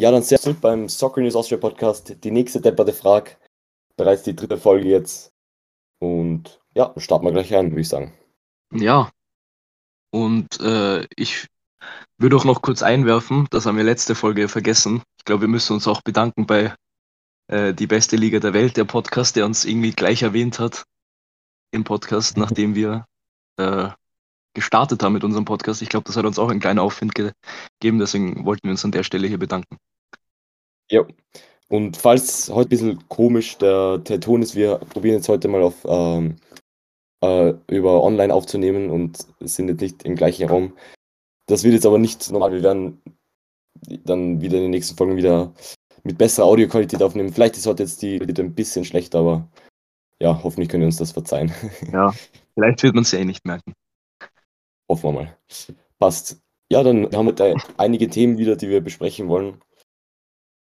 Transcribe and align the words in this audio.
Ja, 0.00 0.12
dann 0.12 0.22
sehr 0.22 0.38
zurück 0.38 0.60
beim 0.60 0.88
Soccer 0.88 1.22
News 1.22 1.34
Austria 1.34 1.58
Podcast. 1.58 2.22
Die 2.22 2.30
nächste 2.30 2.60
depperte 2.60 2.92
Frage. 2.92 3.32
Bereits 3.96 4.22
die 4.22 4.36
dritte 4.36 4.56
Folge 4.56 4.88
jetzt. 4.88 5.32
Und 5.98 6.60
ja, 6.72 6.94
starten 6.98 7.26
wir 7.26 7.32
gleich 7.32 7.52
ein, 7.52 7.72
würde 7.72 7.80
ich 7.80 7.88
sagen. 7.88 8.14
Ja. 8.72 9.10
Und 10.12 10.60
äh, 10.60 11.04
ich 11.16 11.48
würde 12.16 12.36
auch 12.36 12.44
noch 12.44 12.62
kurz 12.62 12.84
einwerfen, 12.84 13.48
das 13.50 13.66
haben 13.66 13.76
wir 13.76 13.82
letzte 13.82 14.14
Folge 14.14 14.46
vergessen. 14.46 15.02
Ich 15.16 15.24
glaube, 15.24 15.40
wir 15.42 15.48
müssen 15.48 15.72
uns 15.72 15.88
auch 15.88 16.00
bedanken 16.00 16.46
bei 16.46 16.76
äh, 17.48 17.74
die 17.74 17.88
beste 17.88 18.14
Liga 18.14 18.38
der 18.38 18.54
Welt, 18.54 18.76
der 18.76 18.84
Podcast, 18.84 19.34
der 19.34 19.46
uns 19.46 19.64
irgendwie 19.64 19.90
gleich 19.90 20.22
erwähnt 20.22 20.60
hat 20.60 20.84
im 21.72 21.82
Podcast, 21.82 22.36
mhm. 22.36 22.42
nachdem 22.44 22.76
wir 22.76 23.04
äh, 23.56 23.88
gestartet 24.54 25.02
haben 25.02 25.14
mit 25.14 25.24
unserem 25.24 25.44
Podcast. 25.44 25.82
Ich 25.82 25.88
glaube, 25.88 26.04
das 26.04 26.16
hat 26.16 26.24
uns 26.24 26.38
auch 26.38 26.50
einen 26.50 26.60
kleinen 26.60 26.78
Aufwind 26.78 27.16
gegeben, 27.16 27.98
deswegen 27.98 28.44
wollten 28.44 28.68
wir 28.68 28.70
uns 28.70 28.84
an 28.84 28.92
der 28.92 29.02
Stelle 29.02 29.26
hier 29.26 29.38
bedanken. 29.38 29.76
Ja, 30.90 31.06
und 31.68 31.96
falls 31.96 32.48
heute 32.48 32.68
ein 32.68 32.70
bisschen 32.70 33.08
komisch 33.08 33.58
der, 33.58 33.98
der 33.98 34.20
Ton 34.20 34.42
ist, 34.42 34.56
wir 34.56 34.76
probieren 34.76 35.16
jetzt 35.16 35.28
heute 35.28 35.48
mal 35.48 35.62
auf 35.62 35.84
ähm, 35.86 36.36
äh, 37.22 37.52
über 37.68 38.02
online 38.02 38.32
aufzunehmen 38.32 38.90
und 38.90 39.26
sind 39.40 39.68
jetzt 39.68 39.80
nicht 39.80 40.02
im 40.04 40.16
gleichen 40.16 40.48
Raum. 40.48 40.76
Das 41.46 41.64
wird 41.64 41.74
jetzt 41.74 41.86
aber 41.86 41.98
nicht 41.98 42.30
normal. 42.30 42.52
Wir 42.52 42.62
werden 42.62 43.02
dann 44.04 44.40
wieder 44.40 44.56
in 44.56 44.64
den 44.64 44.70
nächsten 44.70 44.96
Folgen 44.96 45.16
wieder 45.16 45.52
mit 46.04 46.16
besserer 46.16 46.46
Audioqualität 46.46 47.02
aufnehmen. 47.02 47.32
Vielleicht 47.32 47.56
ist 47.56 47.66
heute 47.66 47.82
jetzt 47.82 48.00
die 48.00 48.18
Qualität 48.18 48.44
ein 48.44 48.54
bisschen 48.54 48.84
schlecht, 48.84 49.14
aber 49.14 49.48
ja, 50.20 50.42
hoffentlich 50.42 50.68
können 50.68 50.82
wir 50.82 50.88
uns 50.88 50.96
das 50.96 51.12
verzeihen. 51.12 51.52
Ja, 51.92 52.12
vielleicht 52.54 52.82
wird 52.82 52.94
man 52.94 53.02
es 53.02 53.12
ja 53.12 53.18
eh 53.18 53.24
nicht 53.24 53.44
merken. 53.44 53.74
Hoffen 54.88 55.04
wir 55.04 55.12
mal. 55.12 55.38
Passt. 55.98 56.40
Ja, 56.70 56.82
dann 56.82 57.10
haben 57.14 57.26
wir 57.26 57.32
da 57.34 57.54
einige 57.76 58.08
Themen 58.08 58.38
wieder, 58.38 58.56
die 58.56 58.68
wir 58.68 58.80
besprechen 58.80 59.28
wollen. 59.28 59.60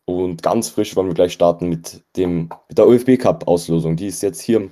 Und 0.06 0.44
ganz 0.44 0.70
frisch 0.70 0.96
wollen 0.96 1.08
wir 1.08 1.14
gleich 1.14 1.34
starten 1.34 1.70
mit, 1.70 2.04
dem, 2.18 2.50
mit 2.68 2.78
der 2.78 2.88
OFB 2.88 3.18
Cup 3.18 3.48
Auslosung. 3.48 3.96
Die 3.96 4.08
ist 4.08 4.22
jetzt 4.22 4.42
hier 4.42 4.70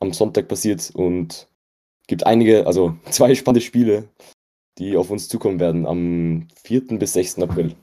am 0.00 0.12
Sonntag 0.12 0.48
passiert 0.48 0.90
und 0.94 1.48
gibt 2.06 2.26
einige, 2.26 2.66
also 2.66 2.96
zwei 3.10 3.34
spannende 3.34 3.60
Spiele, 3.60 4.08
die 4.78 4.96
auf 4.96 5.10
uns 5.10 5.28
zukommen 5.28 5.60
werden 5.60 5.86
am 5.86 6.48
4. 6.64 6.98
bis 6.98 7.12
6. 7.12 7.38
April. 7.40 7.74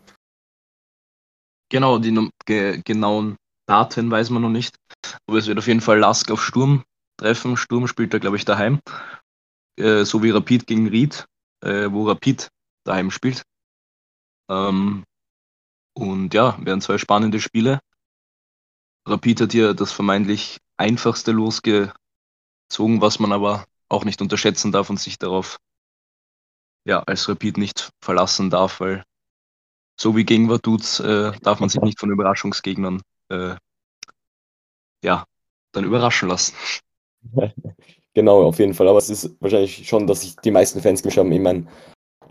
Genau, 1.70 2.00
die 2.00 2.30
ge 2.46 2.82
genauen 2.84 3.38
Daten 3.66 4.12
weiß 4.12 4.30
man 4.30 4.42
noch 4.42 4.50
nicht. 4.50 4.76
Aber 5.26 5.38
es 5.38 5.48
wird 5.48 5.58
auf 5.58 5.68
jeden 5.68 5.80
Fall 5.80 6.00
Lask 6.00 6.30
auf 6.30 6.44
Sturm 6.44 6.84
treffen. 7.18 7.56
Sturm 7.56 7.88
spielt 7.88 8.14
da, 8.14 8.18
glaube 8.18 8.36
ich, 8.36 8.44
daheim. 8.44 8.82
Äh, 9.80 10.04
so 10.04 10.22
wie 10.22 10.32
Rapid 10.32 10.68
gegen 10.68 10.90
Ried, 10.90 11.26
äh, 11.64 11.90
wo 11.90 12.06
Rapid 12.06 12.50
daheim 12.84 13.10
spielt. 13.10 13.44
Ähm, 14.50 15.06
und 15.94 16.34
ja, 16.34 16.58
werden 16.64 16.82
zwei 16.82 16.98
spannende 16.98 17.40
Spiele. 17.40 17.80
Rapid 19.06 19.42
hat 19.42 19.52
hier 19.52 19.74
das 19.74 19.92
vermeintlich 19.92 20.60
einfachste 20.78 21.32
losgezogen, 21.32 21.92
was 23.02 23.20
man 23.20 23.32
aber 23.32 23.66
auch 23.90 24.06
nicht 24.06 24.22
unterschätzen 24.22 24.72
darf 24.72 24.90
und 24.90 25.00
sich 25.00 25.18
darauf 25.18 25.58
ja, 26.86 27.02
als 27.04 27.28
Rapid 27.30 27.58
nicht 27.58 27.92
verlassen 28.02 28.50
darf, 28.50 28.80
weil 28.80 29.04
so 30.00 30.16
wie 30.16 30.24
gegen 30.24 30.50
Vaduz 30.50 31.00
äh, 31.00 31.32
darf 31.42 31.60
man 31.60 31.70
sich 31.70 31.82
nicht 31.82 32.00
von 32.00 32.12
Überraschungsgegnern 32.12 33.02
äh, 33.30 33.56
ja, 35.04 35.26
dann 35.72 35.86
überraschen 35.86 36.30
lassen. 36.30 36.56
Genau, 38.14 38.44
auf 38.44 38.60
jeden 38.60 38.74
Fall. 38.74 38.90
Aber 38.90 38.98
es 38.98 39.10
ist 39.10 39.38
wahrscheinlich 39.40 39.88
schon, 39.88 40.06
dass 40.06 40.20
sich 40.20 40.36
die 40.36 40.52
meisten 40.52 40.82
Fans 40.82 41.02
gewünscht 41.02 41.18
haben, 41.18 41.32
ich 41.32 41.40
meine, 41.40 41.66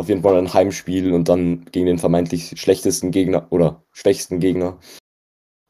auf 0.00 0.08
jeden 0.08 0.22
Fall 0.22 0.38
ein 0.38 0.52
Heimspiel 0.52 1.12
und 1.12 1.28
dann 1.28 1.66
gegen 1.66 1.86
den 1.86 1.98
vermeintlich 1.98 2.58
schlechtesten 2.58 3.10
Gegner 3.10 3.46
oder 3.50 3.84
schwächsten 3.92 4.40
Gegner. 4.40 4.78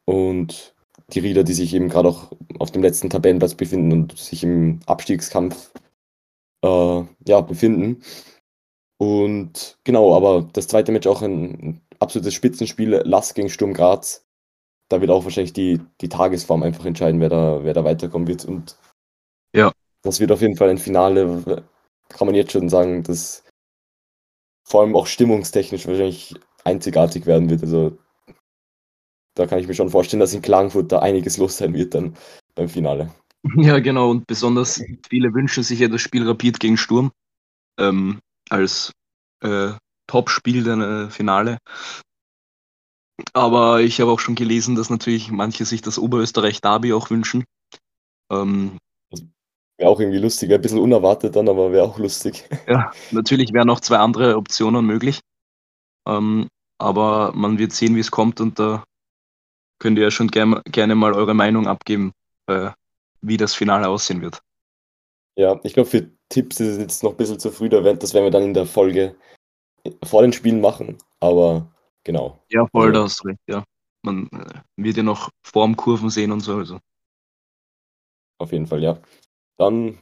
Und 0.05 0.73
die 1.13 1.19
Rieder, 1.19 1.43
die 1.43 1.53
sich 1.53 1.73
eben 1.73 1.89
gerade 1.89 2.07
auch 2.07 2.31
auf 2.57 2.71
dem 2.71 2.81
letzten 2.81 3.09
Tabellenplatz 3.09 3.55
befinden 3.55 3.91
und 3.91 4.17
sich 4.17 4.43
im 4.43 4.79
Abstiegskampf 4.85 5.71
äh, 6.63 7.03
ja, 7.27 7.41
befinden. 7.41 8.03
Und 8.97 9.77
genau, 9.83 10.15
aber 10.15 10.47
das 10.53 10.69
zweite 10.69 10.93
Match 10.93 11.07
auch 11.07 11.21
ein 11.21 11.81
absolutes 11.99 12.33
Spitzenspiel, 12.33 13.01
Lass 13.03 13.33
gegen 13.33 13.49
Sturm 13.49 13.73
Graz. 13.73 14.25
Da 14.87 15.01
wird 15.01 15.11
auch 15.11 15.25
wahrscheinlich 15.25 15.53
die, 15.53 15.81
die 15.99 16.09
Tagesform 16.09 16.63
einfach 16.63 16.85
entscheiden, 16.85 17.19
wer 17.19 17.29
da, 17.29 17.63
wer 17.63 17.73
da 17.73 17.83
weiterkommen 17.83 18.29
wird. 18.29 18.45
Und 18.45 18.77
ja. 19.53 19.73
das 20.03 20.21
wird 20.21 20.31
auf 20.31 20.41
jeden 20.41 20.55
Fall 20.55 20.69
ein 20.69 20.77
Finale, 20.77 21.63
kann 22.07 22.27
man 22.27 22.35
jetzt 22.35 22.53
schon 22.53 22.69
sagen, 22.69 23.03
das 23.03 23.43
vor 24.71 24.81
allem 24.83 24.95
auch 24.95 25.05
stimmungstechnisch 25.05 25.85
wahrscheinlich 25.85 26.33
einzigartig 26.63 27.25
werden 27.25 27.49
wird. 27.49 27.61
Also 27.61 27.97
da 29.35 29.45
kann 29.45 29.59
ich 29.59 29.67
mir 29.67 29.73
schon 29.73 29.89
vorstellen, 29.89 30.21
dass 30.21 30.33
in 30.33 30.41
Klagenfurt 30.41 30.93
da 30.93 30.99
einiges 30.99 31.37
los 31.37 31.57
sein 31.57 31.73
wird 31.73 31.93
dann 31.93 32.15
beim 32.55 32.69
Finale. 32.69 33.13
Ja, 33.55 33.79
genau, 33.79 34.11
und 34.11 34.27
besonders 34.27 34.83
viele 35.09 35.33
wünschen 35.33 35.63
sich 35.63 35.79
ja 35.79 35.87
das 35.87 35.99
Spiel 35.99 36.27
Rapid 36.27 36.59
gegen 36.59 36.77
Sturm. 36.77 37.11
Ähm, 37.79 38.19
als 38.51 38.91
äh, 39.39 39.71
Top-Spiel 40.05 40.63
der 40.63 41.09
Finale. 41.09 41.57
Aber 43.33 43.81
ich 43.81 43.99
habe 43.99 44.11
auch 44.11 44.19
schon 44.19 44.35
gelesen, 44.35 44.75
dass 44.75 44.91
natürlich 44.91 45.31
manche 45.31 45.65
sich 45.65 45.81
das 45.81 45.97
Oberösterreich-Derby 45.97 46.93
auch 46.93 47.09
wünschen. 47.09 47.45
Ähm, 48.31 48.77
wäre 49.81 49.89
auch 49.89 49.99
irgendwie 49.99 50.19
lustig, 50.19 50.53
ein 50.53 50.61
bisschen 50.61 50.79
unerwartet 50.79 51.35
dann, 51.35 51.49
aber 51.49 51.71
wäre 51.71 51.85
auch 51.85 51.97
lustig. 51.97 52.47
Ja, 52.67 52.91
natürlich 53.09 53.51
wären 53.51 53.67
noch 53.67 53.79
zwei 53.79 53.97
andere 53.97 54.37
Optionen 54.37 54.85
möglich. 54.85 55.21
Ähm, 56.07 56.47
aber 56.77 57.31
man 57.33 57.57
wird 57.57 57.73
sehen, 57.73 57.95
wie 57.95 57.99
es 57.99 58.11
kommt 58.11 58.39
und 58.39 58.59
da 58.59 58.83
könnt 59.79 59.97
ihr 59.97 60.05
ja 60.05 60.11
schon 60.11 60.29
ger 60.29 60.61
gerne 60.65 60.95
mal 60.95 61.13
eure 61.13 61.33
Meinung 61.33 61.67
abgeben, 61.67 62.13
äh, 62.47 62.69
wie 63.21 63.37
das 63.37 63.55
Finale 63.55 63.89
aussehen 63.89 64.21
wird. 64.21 64.41
Ja, 65.35 65.59
ich 65.63 65.73
glaube, 65.73 65.89
für 65.89 66.11
Tipps 66.29 66.59
ist 66.59 66.67
es 66.67 66.77
jetzt 66.77 67.03
noch 67.03 67.11
ein 67.11 67.17
bisschen 67.17 67.39
zu 67.39 67.51
früh, 67.51 67.67
das 67.69 68.13
werden 68.13 68.25
wir 68.25 68.31
dann 68.31 68.43
in 68.43 68.53
der 68.53 68.67
Folge 68.67 69.15
vor 70.03 70.21
den 70.21 70.33
Spielen 70.33 70.61
machen, 70.61 70.97
aber 71.19 71.71
genau. 72.03 72.39
Ja, 72.49 72.67
voll, 72.67 72.89
also, 72.89 73.03
das 73.03 73.25
recht, 73.25 73.39
ja. 73.47 73.63
Man 74.03 74.27
äh, 74.27 74.59
wird 74.77 74.97
ja 74.97 75.03
noch 75.03 75.29
Formkurven 75.43 76.09
sehen 76.11 76.31
und 76.31 76.41
so. 76.41 76.55
Also. 76.57 76.79
Auf 78.37 78.51
jeden 78.51 78.67
Fall, 78.67 78.83
ja. 78.83 78.99
Dann 79.61 79.99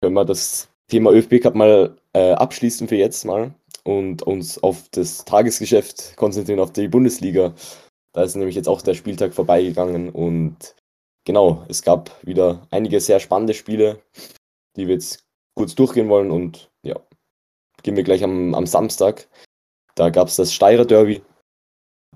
können 0.00 0.14
wir 0.14 0.24
das 0.24 0.68
Thema 0.88 1.10
ÖFB 1.10 1.40
Cup 1.42 1.56
mal 1.56 1.96
äh, 2.12 2.30
abschließen 2.30 2.86
für 2.86 2.94
jetzt 2.94 3.24
mal 3.24 3.52
und 3.82 4.22
uns 4.22 4.62
auf 4.62 4.88
das 4.90 5.24
Tagesgeschäft 5.24 6.16
konzentrieren, 6.16 6.60
auf 6.60 6.72
die 6.72 6.86
Bundesliga. 6.86 7.52
Da 8.12 8.22
ist 8.22 8.36
nämlich 8.36 8.54
jetzt 8.54 8.68
auch 8.68 8.82
der 8.82 8.94
Spieltag 8.94 9.34
vorbeigegangen 9.34 10.10
und 10.10 10.76
genau, 11.24 11.64
es 11.68 11.82
gab 11.82 12.24
wieder 12.24 12.68
einige 12.70 13.00
sehr 13.00 13.18
spannende 13.18 13.54
Spiele, 13.54 14.00
die 14.76 14.86
wir 14.86 14.94
jetzt 14.94 15.24
kurz 15.56 15.74
durchgehen 15.74 16.08
wollen 16.08 16.30
und 16.30 16.70
ja, 16.84 17.00
gehen 17.82 17.96
wir 17.96 18.04
gleich 18.04 18.22
am, 18.22 18.54
am 18.54 18.66
Samstag. 18.66 19.28
Da 19.96 20.10
gab 20.10 20.28
es 20.28 20.36
das 20.36 20.54
Steirer 20.54 20.84
Derby, 20.84 21.20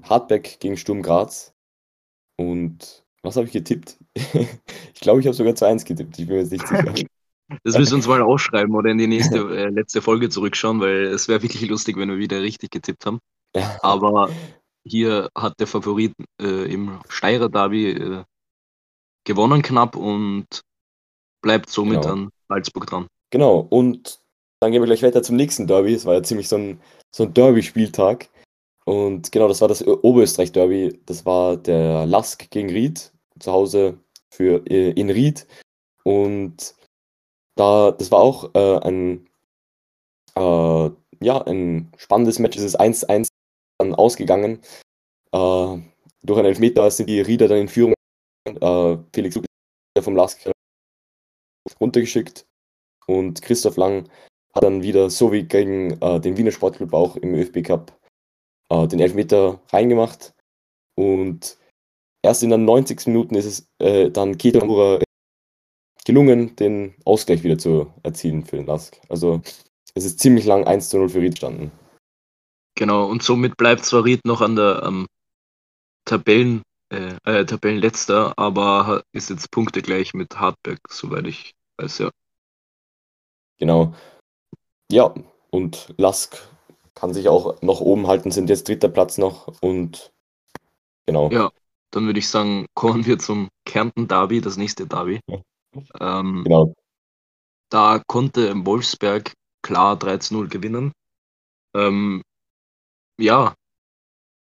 Hartberg 0.05 0.61
gegen 0.61 0.77
Sturm 0.77 1.03
Graz. 1.03 1.53
Und 2.37 3.04
was 3.25 3.37
habe 3.37 3.47
ich 3.47 3.53
getippt? 3.53 3.97
ich 4.15 5.01
glaube, 5.01 5.21
ich 5.21 5.27
habe 5.27 5.35
sogar 5.35 5.55
zu 5.55 5.67
1 5.67 5.85
getippt. 5.85 6.19
Ich 6.19 6.27
bin 6.27 6.37
mir 6.37 6.43
jetzt 6.43 6.53
nicht 6.53 6.67
sicher. 6.67 6.95
Das 7.63 7.77
müssen 7.77 7.93
wir 7.93 7.97
uns 7.97 8.07
mal 8.07 8.23
ausschreiben 8.23 8.75
oder 8.75 8.91
in 8.91 8.99
die 8.99 9.07
nächste 9.07 9.39
äh, 9.39 9.69
letzte 9.69 10.01
Folge 10.01 10.29
zurückschauen, 10.29 10.81
weil 10.81 11.05
es 11.07 11.29
wäre 11.29 11.43
wirklich 11.43 11.69
lustig, 11.69 11.97
wenn 11.97 12.09
wir 12.09 12.19
wieder 12.19 12.41
richtig 12.41 12.71
getippt 12.71 13.05
haben. 13.07 13.19
Aber 13.83 14.31
hier 14.85 15.29
hat 15.37 15.61
der 15.61 15.67
Favorit 15.67 16.15
äh, 16.41 16.73
im 16.73 17.01
Steirer 17.09 17.49
Derby 17.49 17.91
äh, 17.91 18.25
gewonnen 19.25 19.63
knapp 19.63 19.97
und 19.97 20.63
bleibt 21.43 21.71
somit 21.71 22.03
genau. 22.03 22.13
an 22.13 22.31
Salzburg 22.49 22.87
dran. 22.87 23.07
Genau, 23.31 23.59
und 23.59 24.21
dann 24.61 24.73
gehen 24.73 24.83
wir 24.83 24.87
gleich 24.87 25.03
weiter 25.03 25.23
zum 25.23 25.37
nächsten 25.37 25.67
Derby. 25.67 25.95
Es 25.95 26.07
war 26.07 26.15
ja 26.15 26.23
ziemlich 26.23 26.49
so 26.49 26.57
ein, 26.57 26.81
so 27.11 27.25
ein 27.25 27.35
Derby-Spieltag. 27.35 28.31
Und 28.85 29.33
genau, 29.33 29.49
das 29.49 29.61
war 29.61 29.69
das 29.69 29.87
Oberösterreich-Derby. 29.87 31.01
Das 31.07 31.25
war 31.25 31.57
der 31.57 32.07
Lask 32.07 32.51
gegen 32.51 32.71
Ried, 32.71 33.13
zu 33.39 33.53
Hause 33.53 33.99
für, 34.31 34.67
äh, 34.67 34.91
in 34.91 35.11
Ried. 35.11 35.47
Und 36.05 36.75
da, 37.57 37.93
das 37.93 38.11
war 38.11 38.21
auch 38.21 38.55
äh, 38.55 38.79
ein, 38.87 39.29
äh, 40.37 40.91
ja, 41.25 41.43
ein 41.47 41.93
spannendes 41.97 42.39
Match. 42.39 42.57
Es 42.57 42.65
ist 42.65 42.81
1-1 42.81 43.29
dann 43.79 43.95
ausgegangen. 43.95 44.61
Äh, 45.33 45.79
durch 46.23 46.39
einen 46.39 46.49
Elfmeter 46.49 46.91
sind 46.91 47.09
die 47.09 47.21
Rieder 47.21 47.49
dann 47.49 47.59
in 47.59 47.69
Führung. 47.69 47.95
Äh, 48.47 48.97
Felix 49.13 49.39
vom 50.01 50.17
Lask 50.17 50.51
runtergeschickt. 51.81 52.47
Und 53.07 53.43
Christoph 53.43 53.77
Lang 53.77 54.09
hat 54.55 54.65
dann 54.65 54.83
wieder, 54.83 55.11
so 55.11 55.33
wie 55.33 55.45
gegen 55.45 56.01
äh, 56.01 56.21
den 56.21 56.37
Wiener 56.37 56.53
Sportclub 56.53 56.93
auch 56.93 57.17
im 57.17 57.35
ÖFB 57.35 57.63
Cup, 57.63 57.99
den 58.71 58.99
Elfmeter 58.99 59.61
reingemacht. 59.69 60.35
Und 60.97 61.59
erst 62.25 62.43
in 62.43 62.51
den 62.51 62.65
90 62.65 63.07
Minuten 63.07 63.35
ist 63.35 63.45
es 63.45 63.69
äh, 63.79 64.11
dann 64.11 64.39
Keto 64.39 64.61
Amura 64.61 64.99
gelungen, 66.05 66.57
den 66.57 66.95
Ausgleich 67.05 67.43
wieder 67.45 67.59
zu 67.59 67.93
erzielen 68.03 68.45
für 68.45 68.57
den 68.57 68.67
Lask. 68.67 68.99
Also 69.09 69.43
es 69.95 70.05
ist 70.05 70.21
ziemlich 70.21 70.47
lang 70.47 70.67
1 70.67 70.89
zu 70.89 70.99
0 70.99 71.11
für 71.11 71.21
Ried 71.21 71.37
standen. 71.37 71.71
Genau, 72.77 73.07
und 73.07 73.23
somit 73.23 73.57
bleibt 73.57 73.85
zwar 73.85 74.05
Ried 74.05 74.25
noch 74.25 74.41
an 74.41 74.57
der 74.57 74.83
ähm, 74.85 75.07
Tabellen, 76.05 76.63
äh, 76.91 77.15
äh, 77.25 77.45
Tabellenletzter, 77.45 78.37
aber 78.37 79.03
ist 79.13 79.31
jetzt 79.31 79.51
punktegleich 79.51 80.15
mit 80.15 80.39
Hartberg, 80.39 80.81
soweit 80.91 81.27
ich 81.27 81.55
weiß, 81.79 81.99
ja. 81.99 82.11
Genau. 83.59 83.95
Ja, 84.91 85.15
und 85.51 85.95
Lask 85.99 86.37
kann 86.95 87.15
sich 87.15 87.29
auch 87.29 87.63
noch 87.63 87.81
oben 87.81 88.07
halten, 88.07 88.31
sind 88.31 88.49
jetzt 88.49 88.67
dritter 88.69 88.89
Platz 88.89 89.19
noch 89.19 89.61
und 89.61 90.13
genau. 91.07 91.31
Ja, 91.31 91.51
dann 91.95 92.07
würde 92.07 92.19
ich 92.19 92.29
sagen, 92.29 92.67
kommen 92.75 93.07
wir 93.07 93.19
zum 93.19 93.49
Kärnten 93.65 94.09
Derby, 94.09 94.41
das 94.41 94.57
nächste 94.57 94.87
Derby. 94.87 95.21
Ähm, 96.01 96.45
Genau. 96.45 96.75
Da 97.71 98.01
konnte 98.07 98.55
Wolfsberg 98.67 99.33
klar 99.63 99.99
3 99.99 100.19
zu 100.19 100.35
0 100.35 100.49
gewinnen. 100.49 100.93
Ähm, 101.75 102.23
ja, 103.19 103.55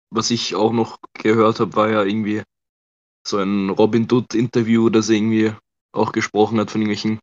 was 0.10 0.32
ich 0.32 0.56
auch 0.56 0.74
noch 0.74 0.98
gehört 1.14 1.60
habe, 1.60 1.76
war 1.76 1.90
ja 1.90 2.04
irgendwie 2.04 2.44
so 3.26 3.38
ein 3.38 3.70
Robin 3.70 4.08
Dutt-Interview, 4.08 4.90
dass 4.90 5.10
er 5.10 5.16
irgendwie 5.16 5.54
auch 5.94 6.12
gesprochen 6.12 6.60
hat 6.60 6.72
von 6.72 6.82
irgendwelchen, 6.82 7.20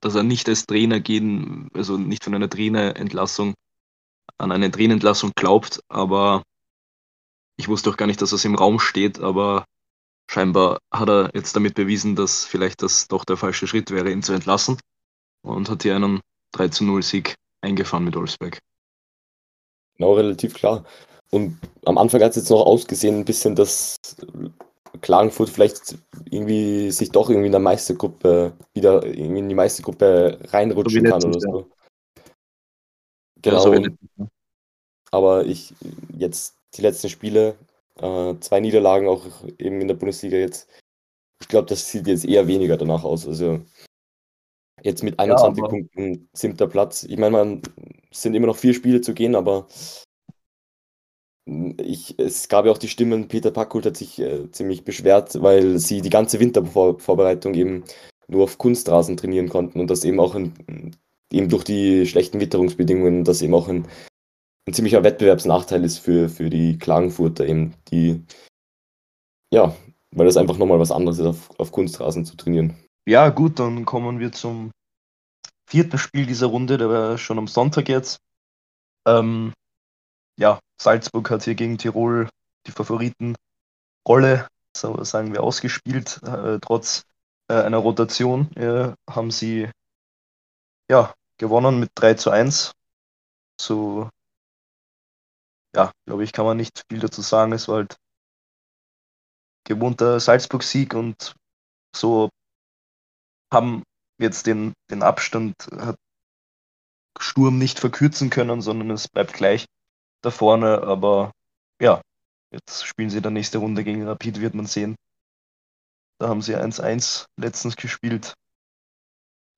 dass 0.00 0.14
er 0.14 0.22
nicht 0.22 0.48
als 0.48 0.66
Trainer 0.66 0.98
gehen, 0.98 1.68
also 1.74 1.96
nicht 1.96 2.24
von 2.24 2.34
einer 2.34 2.48
Trainerentlassung 2.48 3.54
an 4.38 4.52
eine 4.52 4.70
Trainerentlassung 4.70 5.32
glaubt, 5.36 5.80
aber 5.88 6.42
ich 7.58 7.68
wusste 7.68 7.90
auch 7.90 7.96
gar 7.96 8.06
nicht, 8.06 8.22
dass 8.22 8.30
das 8.30 8.44
im 8.44 8.54
Raum 8.54 8.78
steht, 8.78 9.20
aber 9.20 9.64
scheinbar 10.30 10.78
hat 10.92 11.08
er 11.08 11.30
jetzt 11.34 11.56
damit 11.56 11.74
bewiesen, 11.74 12.16
dass 12.16 12.44
vielleicht 12.44 12.82
das 12.82 13.08
doch 13.08 13.24
der 13.24 13.36
falsche 13.36 13.66
Schritt 13.66 13.90
wäre, 13.90 14.10
ihn 14.10 14.22
zu 14.22 14.32
entlassen 14.32 14.78
und 15.42 15.68
hat 15.68 15.82
hier 15.82 15.96
einen 15.96 16.20
3 16.52 16.68
zu 16.68 16.84
0 16.84 17.02
Sieg 17.02 17.34
eingefahren 17.60 18.04
mit 18.04 18.14
Wolfsberg. 18.14 18.58
Genau, 19.96 20.14
relativ 20.14 20.54
klar. 20.54 20.84
Und 21.30 21.58
am 21.84 21.98
Anfang 21.98 22.22
hat 22.22 22.30
es 22.30 22.36
jetzt 22.36 22.50
noch 22.50 22.64
ausgesehen, 22.64 23.18
ein 23.18 23.24
bisschen, 23.24 23.54
dass 23.54 23.96
Klagenfurt 25.00 25.50
vielleicht 25.50 25.98
irgendwie 26.30 26.90
sich 26.90 27.10
doch 27.10 27.28
irgendwie 27.28 27.46
in 27.46 27.52
der 27.52 27.60
Meistergruppe 27.60 28.52
wieder 28.72 29.04
irgendwie 29.04 29.40
in 29.40 29.48
die 29.48 29.54
Meistergruppe 29.54 30.38
reinrutschen 30.44 31.04
So 31.04 31.10
kann 31.10 31.24
oder 31.24 31.40
so. 31.40 31.70
Genau, 33.42 33.60
so 33.60 33.72
wie 33.72 33.76
und, 33.76 33.82
letztes 33.84 34.08
Jahr. 34.16 34.28
aber 35.10 35.44
ich 35.44 35.74
jetzt 36.16 36.57
die 36.76 36.82
letzten 36.82 37.08
Spiele, 37.08 37.56
äh, 37.96 38.34
zwei 38.40 38.60
Niederlagen 38.60 39.08
auch 39.08 39.24
eben 39.58 39.80
in 39.80 39.88
der 39.88 39.94
Bundesliga 39.94 40.36
jetzt. 40.36 40.68
Ich 41.40 41.48
glaube, 41.48 41.68
das 41.68 41.88
sieht 41.90 42.06
jetzt 42.06 42.24
eher 42.24 42.46
weniger 42.46 42.76
danach 42.76 43.04
aus. 43.04 43.26
Also 43.26 43.60
jetzt 44.82 45.02
mit 45.02 45.18
21 45.18 45.62
aber- 45.62 45.70
Punkten 45.70 46.28
siebter 46.32 46.66
Platz. 46.66 47.04
Ich 47.04 47.16
meine, 47.16 47.32
man 47.32 47.62
es 48.10 48.22
sind 48.22 48.34
immer 48.34 48.46
noch 48.46 48.56
vier 48.56 48.74
Spiele 48.74 49.00
zu 49.00 49.14
gehen, 49.14 49.34
aber 49.34 49.66
ich, 51.78 52.18
es 52.18 52.48
gab 52.48 52.66
ja 52.66 52.72
auch 52.72 52.78
die 52.78 52.88
Stimmen, 52.88 53.28
Peter 53.28 53.50
Packult 53.50 53.86
hat 53.86 53.96
sich 53.96 54.18
äh, 54.18 54.50
ziemlich 54.50 54.84
beschwert, 54.84 55.40
weil 55.42 55.78
sie 55.78 56.02
die 56.02 56.10
ganze 56.10 56.40
Wintervorbereitung 56.40 57.54
eben 57.54 57.84
nur 58.28 58.44
auf 58.44 58.58
Kunstrasen 58.58 59.16
trainieren 59.16 59.48
konnten 59.48 59.80
und 59.80 59.88
das 59.88 60.04
eben 60.04 60.20
auch 60.20 60.34
ein, 60.34 60.94
eben 61.32 61.48
durch 61.48 61.64
die 61.64 62.06
schlechten 62.06 62.40
Witterungsbedingungen, 62.40 63.24
das 63.24 63.40
eben 63.40 63.54
auch 63.54 63.68
ein, 63.68 63.86
ein 64.68 64.74
ziemlicher 64.74 65.02
Wettbewerbsnachteil 65.02 65.82
ist 65.84 65.98
für, 65.98 66.28
für 66.28 66.50
die 66.50 66.78
Klagenfurter 66.78 67.46
eben, 67.46 67.74
die 67.90 68.22
ja, 69.52 69.74
weil 70.10 70.26
das 70.26 70.36
einfach 70.36 70.58
nochmal 70.58 70.78
was 70.78 70.92
anderes 70.92 71.18
ist, 71.18 71.26
auf, 71.26 71.58
auf 71.58 71.72
Kunstrasen 71.72 72.26
zu 72.26 72.36
trainieren. 72.36 72.76
Ja, 73.06 73.30
gut, 73.30 73.58
dann 73.58 73.86
kommen 73.86 74.20
wir 74.20 74.30
zum 74.32 74.70
vierten 75.68 75.96
Spiel 75.96 76.26
dieser 76.26 76.48
Runde, 76.48 76.76
der 76.76 76.90
war 76.90 77.18
schon 77.18 77.38
am 77.38 77.48
Sonntag 77.48 77.88
jetzt. 77.88 78.18
Ähm, 79.06 79.54
ja, 80.38 80.60
Salzburg 80.80 81.30
hat 81.30 81.44
hier 81.44 81.54
gegen 81.54 81.78
Tirol 81.78 82.28
die 82.66 82.72
Favoritenrolle, 82.72 83.36
sagen 84.74 85.32
wir, 85.32 85.42
ausgespielt. 85.42 86.20
Äh, 86.22 86.58
trotz 86.60 87.04
äh, 87.48 87.54
einer 87.54 87.78
Rotation 87.78 88.54
äh, 88.54 88.92
haben 89.08 89.30
sie 89.30 89.70
ja, 90.90 91.14
gewonnen 91.38 91.80
mit 91.80 91.90
3 91.94 92.14
zu 92.14 92.30
1. 92.30 92.72
So, 93.60 94.10
ja, 95.74 95.92
glaube 96.06 96.24
ich, 96.24 96.32
kann 96.32 96.44
man 96.44 96.56
nicht 96.56 96.82
viel 96.90 97.00
dazu 97.00 97.22
sagen. 97.22 97.52
Es 97.52 97.68
war 97.68 97.76
halt 97.76 97.96
gewohnter 99.64 100.18
Salzburg-Sieg 100.18 100.94
und 100.94 101.34
so 101.94 102.30
haben 103.52 103.82
jetzt 104.18 104.46
den, 104.46 104.72
den 104.90 105.02
Abstand 105.02 105.54
hat 105.72 105.96
Sturm 107.18 107.58
nicht 107.58 107.78
verkürzen 107.78 108.30
können, 108.30 108.62
sondern 108.62 108.90
es 108.90 109.08
bleibt 109.08 109.32
gleich 109.32 109.66
da 110.22 110.30
vorne. 110.30 110.82
Aber 110.82 111.32
ja, 111.80 112.00
jetzt 112.50 112.86
spielen 112.86 113.10
sie 113.10 113.20
dann 113.20 113.32
nächste 113.32 113.58
Runde 113.58 113.84
gegen 113.84 114.06
Rapid, 114.06 114.40
wird 114.40 114.54
man 114.54 114.66
sehen. 114.66 114.96
Da 116.18 116.28
haben 116.28 116.42
sie 116.42 116.56
1-1 116.56 117.26
letztens 117.36 117.76
gespielt. 117.76 118.34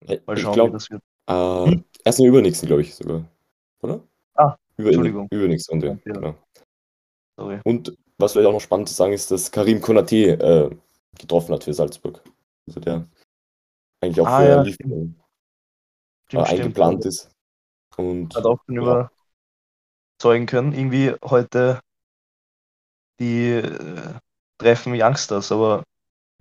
Mal 0.07 0.37
ich 0.37 0.43
schauen, 0.43 0.53
wie 0.53 0.55
glaube, 0.55 0.73
das 0.73 0.91
wird. 0.91 1.03
äh, 1.29 1.83
erst 2.05 2.19
in 2.19 2.25
der 2.25 2.33
übernächsten, 2.33 2.67
glaube 2.67 2.83
ich 2.83 2.95
sogar. 2.95 3.25
Oder? 3.83 4.03
Ah, 4.35 4.57
Über, 4.81 4.89
Entschuldigung. 4.91 5.29
Übernächste 5.31 5.71
Runde, 5.73 5.99
Ja. 6.05 6.13
genau. 6.13 6.35
Sorry. 7.39 7.61
Und 7.65 7.97
was 8.19 8.33
vielleicht 8.33 8.49
auch 8.49 8.53
noch 8.53 8.61
spannend 8.61 8.89
zu 8.89 8.95
sagen 8.95 9.13
ist, 9.13 9.31
dass 9.31 9.51
Karim 9.51 9.81
Konate 9.81 10.17
äh, 10.33 10.71
getroffen 11.19 11.55
hat 11.55 11.65
für 11.65 11.73
Salzburg. 11.75 12.23
Also 12.69 12.81
der 12.81 13.09
eigentlich 14.03 14.21
auch 14.21 14.27
Ah, 14.27 14.41
für 14.41 14.49
ja, 14.49 14.63
Lieferung 14.63 14.93
äh, 14.93 14.97
Stimmt, 16.29 16.47
stimmt. 16.47 16.61
eingeplant 16.61 17.05
ist. 17.07 17.31
Und 17.97 18.35
Hat 18.37 18.45
auch 18.45 18.59
schon 18.67 18.77
Ja. 18.77 19.11
überzeugen 20.19 20.47
können. 20.47 20.73
Irgendwie 20.73 21.15
heute 21.25 21.81
die 23.19 23.53
äh, 23.53 24.15
treffen 24.59 24.93
Youngsters, 24.95 25.51
aber 25.53 25.83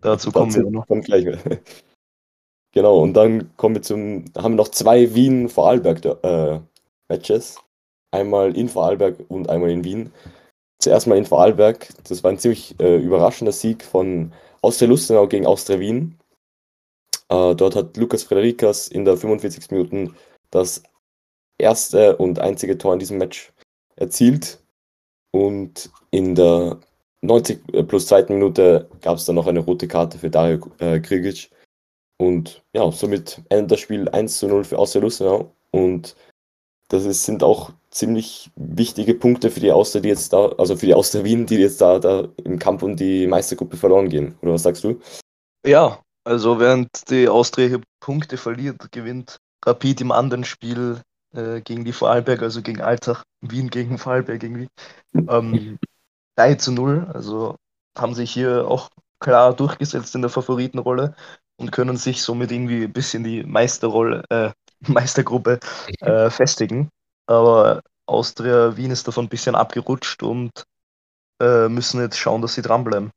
dazu 0.01 0.31
kommen 0.31 0.53
wir 0.53 0.69
noch. 0.69 0.85
Kommt 0.87 1.05
gleich. 1.05 1.25
genau, 2.73 2.99
und 3.01 3.13
dann 3.13 3.55
kommen 3.57 3.75
wir 3.75 3.81
zum, 3.81 4.25
haben 4.37 4.53
wir 4.53 4.57
noch 4.57 4.69
zwei 4.69 5.13
Wien-Vorarlberg-Matches. 5.13 7.59
Einmal 8.11 8.55
in 8.55 8.69
Vorarlberg 8.69 9.17
und 9.27 9.49
einmal 9.49 9.71
in 9.71 9.83
Wien. 9.83 10.11
Zuerst 10.79 11.07
mal 11.07 11.17
in 11.17 11.25
Vorarlberg. 11.25 11.89
Das 12.07 12.23
war 12.23 12.31
ein 12.31 12.39
ziemlich 12.39 12.75
äh, 12.79 12.97
überraschender 12.97 13.51
Sieg 13.51 13.83
von 13.83 14.31
Austria 14.61 14.87
Lustenau 14.87 15.27
gegen 15.27 15.45
Austria 15.45 15.79
Wien. 15.79 16.17
Äh, 17.29 17.55
dort 17.55 17.75
hat 17.75 17.97
Lukas 17.97 18.23
Frederikas 18.23 18.87
in 18.87 19.05
der 19.05 19.17
45. 19.17 19.71
Minuten 19.71 20.15
das 20.51 20.83
erste 21.57 22.17
und 22.17 22.39
einzige 22.39 22.77
Tor 22.77 22.93
in 22.93 22.99
diesem 22.99 23.17
Match 23.17 23.51
erzielt. 23.95 24.59
Und 25.31 25.91
in 26.11 26.35
der 26.35 26.79
90 27.21 27.87
plus 27.87 28.07
zweiten 28.07 28.33
Minute 28.33 28.89
gab 29.01 29.17
es 29.17 29.25
dann 29.25 29.35
noch 29.35 29.47
eine 29.47 29.59
rote 29.59 29.87
Karte 29.87 30.17
für 30.17 30.29
Dario 30.29 30.59
äh, 30.79 30.99
Krigic. 30.99 31.51
Und 32.17 32.63
ja, 32.73 32.91
somit 32.91 33.41
endet 33.49 33.71
das 33.71 33.79
Spiel 33.79 34.09
1 34.09 34.39
zu 34.39 34.47
0 34.47 34.63
für 34.63 34.79
Austria 34.79 35.01
Lustenau. 35.01 35.53
Und 35.71 36.15
das 36.89 37.05
ist, 37.05 37.23
sind 37.23 37.43
auch 37.43 37.71
ziemlich 37.91 38.51
wichtige 38.55 39.13
Punkte 39.13 39.49
für 39.49 39.59
die 39.59 39.71
Austria, 39.71 40.01
die 40.01 40.09
jetzt 40.09 40.33
da, 40.33 40.49
also 40.57 40.75
für 40.75 40.85
die 40.85 40.93
Austria 40.93 41.23
Wien, 41.23 41.45
die 41.45 41.55
jetzt 41.55 41.81
da, 41.81 41.99
da 41.99 42.27
im 42.43 42.59
Kampf 42.59 42.83
um 42.83 42.95
die 42.95 43.25
Meistergruppe 43.27 43.77
verloren 43.77 44.09
gehen. 44.09 44.35
Oder 44.41 44.53
was 44.53 44.63
sagst 44.63 44.83
du? 44.83 44.99
Ja, 45.65 45.99
also 46.23 46.59
während 46.59 46.89
die 47.09 47.27
Austria 47.27 47.67
hier 47.67 47.81
Punkte 47.99 48.37
verliert, 48.37 48.91
gewinnt 48.91 49.37
Rapid 49.65 50.01
im 50.01 50.11
anderen 50.11 50.43
Spiel 50.43 51.01
äh, 51.33 51.61
gegen 51.61 51.85
die 51.85 51.93
Vorarlberg, 51.93 52.41
also 52.41 52.61
gegen 52.61 52.81
Altach, 52.81 53.23
Wien 53.41 53.69
gegen 53.69 53.97
Vorarlberg 53.97 54.43
irgendwie. 54.43 54.67
Ähm, 55.27 55.79
3 56.37 56.55
zu 56.55 56.71
0, 56.71 57.07
also 57.13 57.55
haben 57.97 58.13
sich 58.13 58.31
hier 58.31 58.67
auch 58.67 58.89
klar 59.19 59.55
durchgesetzt 59.55 60.13
in 60.13 60.21
der 60.21 60.29
Favoritenrolle 60.29 61.15
und 61.57 61.71
können 61.71 61.97
sich 61.97 62.21
somit 62.21 62.51
irgendwie 62.51 62.83
ein 62.83 62.93
bisschen 62.93 63.23
die 63.23 63.43
Meisterrolle, 63.43 64.23
äh, 64.29 64.51
Meistergruppe 64.87 65.59
äh, 66.01 66.29
festigen. 66.29 66.89
Aber 67.27 67.81
Austria 68.05 68.75
Wien 68.75 68.91
ist 68.91 69.07
davon 69.07 69.25
ein 69.25 69.29
bisschen 69.29 69.55
abgerutscht 69.55 70.23
und 70.23 70.51
äh, 71.41 71.69
müssen 71.69 72.01
jetzt 72.01 72.17
schauen, 72.17 72.41
dass 72.41 72.55
sie 72.55 72.61
dranbleiben. 72.61 73.11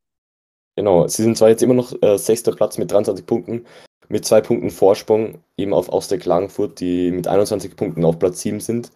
Genau, 0.77 1.07
sie 1.07 1.23
sind 1.23 1.37
zwar 1.37 1.51
jetzt 1.51 1.63
immer 1.63 1.75
noch 1.75 1.93
äh, 2.03 2.17
sechster 2.17 2.53
Platz 2.53 2.79
mit 2.79 2.91
23 2.91 3.27
Punkten, 3.27 3.67
mit 4.09 4.25
zwei 4.25 4.41
Punkten 4.41 4.71
Vorsprung 4.71 5.43
eben 5.57 5.75
auf 5.75 5.89
Austria 5.89 6.19
Klagenfurt, 6.19 6.81
die 6.81 7.11
mit 7.11 7.29
21 7.29 7.77
Punkten 7.77 8.05
auf 8.05 8.19
Platz 8.19 8.41
7 8.41 8.61
sind. 8.61 8.91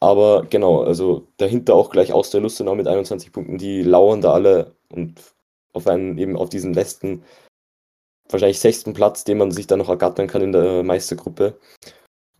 Aber 0.00 0.44
genau, 0.48 0.82
also 0.82 1.26
dahinter 1.36 1.74
auch 1.74 1.90
gleich 1.90 2.12
Austria 2.12 2.40
Lustenau 2.40 2.74
mit 2.74 2.86
21 2.86 3.32
Punkten, 3.32 3.58
die 3.58 3.82
lauern 3.82 4.20
da 4.22 4.32
alle 4.32 4.74
und 4.88 5.20
auf 5.72 5.86
einen, 5.86 6.16
eben 6.18 6.36
auf 6.36 6.48
diesen 6.48 6.72
letzten, 6.72 7.22
wahrscheinlich 8.32 8.60
sechsten 8.60 8.92
Platz, 8.92 9.24
den 9.24 9.38
man 9.38 9.50
sich 9.50 9.66
dann 9.66 9.78
noch 9.78 9.88
ergattern 9.88 10.26
kann 10.26 10.42
in 10.42 10.52
der 10.52 10.82
Meistergruppe. 10.82 11.58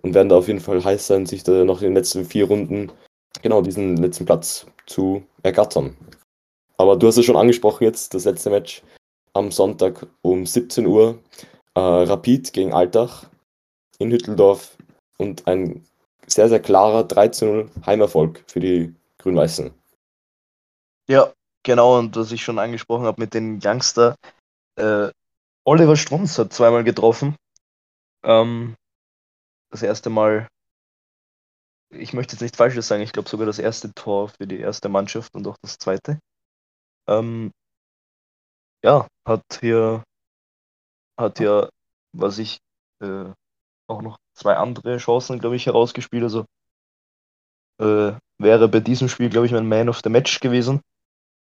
Und 0.02 0.14
werden 0.14 0.30
da 0.30 0.36
auf 0.36 0.48
jeden 0.48 0.60
Fall 0.60 0.82
heiß 0.82 1.06
sein, 1.06 1.26
sich 1.26 1.42
da 1.42 1.64
noch 1.64 1.82
in 1.82 1.88
den 1.88 1.94
letzten 1.94 2.24
vier 2.24 2.46
Runden 2.46 2.90
genau 3.42 3.60
diesen 3.62 3.96
letzten 3.98 4.24
Platz 4.24 4.66
zu 4.86 5.22
ergattern. 5.42 5.96
Aber 6.78 6.96
du 6.96 7.06
hast 7.06 7.18
es 7.18 7.26
schon 7.26 7.36
angesprochen 7.36 7.84
jetzt, 7.84 8.14
das 8.14 8.24
letzte 8.24 8.50
Match 8.50 8.82
am 9.34 9.50
Sonntag 9.50 10.06
um 10.22 10.46
17 10.46 10.86
Uhr. 10.86 11.18
Äh, 11.74 11.80
Rapid 11.80 12.52
gegen 12.52 12.72
Altach 12.72 13.26
in 13.98 14.10
Hütteldorf 14.10 14.76
und 15.18 15.46
ein 15.46 15.84
sehr, 16.26 16.48
sehr 16.48 16.60
klarer 16.60 17.04
3 17.04 17.30
0 17.40 17.70
Heimerfolg 17.86 18.42
für 18.46 18.60
die 18.60 18.94
Grün-Weißen. 19.18 19.70
Ja, 21.08 21.32
genau, 21.62 21.98
und 21.98 22.16
was 22.16 22.32
ich 22.32 22.42
schon 22.42 22.58
angesprochen 22.58 23.04
habe 23.04 23.20
mit 23.20 23.34
den 23.34 23.60
Youngster, 23.62 24.16
äh, 24.76 25.10
Oliver 25.70 25.94
Strunz 25.94 26.36
hat 26.36 26.52
zweimal 26.52 26.82
getroffen. 26.82 27.36
Ähm, 28.24 28.74
das 29.70 29.84
erste 29.84 30.10
Mal, 30.10 30.48
ich 31.90 32.12
möchte 32.12 32.34
jetzt 32.34 32.40
nicht 32.40 32.56
Falsches 32.56 32.88
sagen, 32.88 33.04
ich 33.04 33.12
glaube 33.12 33.28
sogar 33.28 33.46
das 33.46 33.60
erste 33.60 33.94
Tor 33.94 34.30
für 34.30 34.48
die 34.48 34.58
erste 34.58 34.88
Mannschaft 34.88 35.32
und 35.36 35.46
auch 35.46 35.56
das 35.62 35.78
zweite. 35.78 36.18
Ähm, 37.06 37.52
ja, 38.82 39.06
hat 39.24 39.44
hier, 39.60 40.02
hat 41.16 41.38
hier, 41.38 41.70
was 42.14 42.38
ich, 42.38 42.58
äh, 43.00 43.32
auch 43.86 44.02
noch 44.02 44.18
zwei 44.34 44.56
andere 44.56 44.98
Chancen, 44.98 45.38
glaube 45.38 45.54
ich, 45.54 45.66
herausgespielt. 45.66 46.24
Also 46.24 46.46
äh, 47.78 48.18
wäre 48.38 48.66
bei 48.66 48.80
diesem 48.80 49.08
Spiel, 49.08 49.30
glaube 49.30 49.46
ich, 49.46 49.52
mein 49.52 49.68
Man 49.68 49.88
of 49.88 50.00
the 50.02 50.10
Match 50.10 50.40
gewesen. 50.40 50.80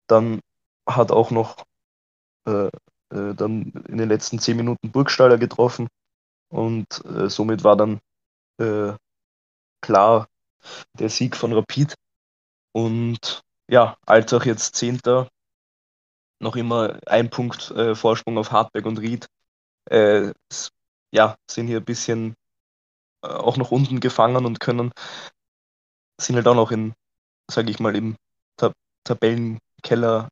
Dann 0.05 0.39
hat 0.87 1.11
auch 1.11 1.31
noch 1.31 1.65
äh, 2.45 2.69
äh, 3.11 3.33
dann 3.33 3.71
in 3.87 3.97
den 3.97 4.09
letzten 4.09 4.39
zehn 4.39 4.57
Minuten 4.57 4.91
Burgstaller 4.91 5.37
getroffen 5.37 5.87
und 6.49 7.03
äh, 7.05 7.29
somit 7.29 7.63
war 7.63 7.75
dann 7.75 7.99
äh, 8.57 8.93
klar 9.81 10.27
der 10.97 11.09
Sieg 11.09 11.35
von 11.35 11.53
Rapid. 11.53 11.95
Und 12.71 13.41
ja, 13.67 13.97
Altach 14.05 14.45
jetzt 14.45 14.75
Zehnter, 14.75 15.29
noch 16.39 16.55
immer 16.55 16.99
ein 17.05 17.29
Punkt 17.29 17.71
äh, 17.71 17.95
Vorsprung 17.95 18.37
auf 18.37 18.51
Hartberg 18.51 18.85
und 18.85 18.99
Ried. 18.99 19.27
Äh, 19.85 20.33
ja, 21.11 21.35
sind 21.49 21.67
hier 21.67 21.77
ein 21.77 21.85
bisschen 21.85 22.35
äh, 23.23 23.27
auch 23.27 23.57
noch 23.57 23.71
unten 23.71 23.99
gefangen 23.99 24.45
und 24.45 24.59
können, 24.59 24.91
sind 26.19 26.35
halt 26.35 26.47
auch 26.47 26.55
noch 26.55 26.71
in, 26.71 26.93
sage 27.49 27.71
ich 27.71 27.79
mal, 27.79 27.95
im 27.95 28.15
Tab 28.57 28.73
Tabellenkeller 29.03 30.29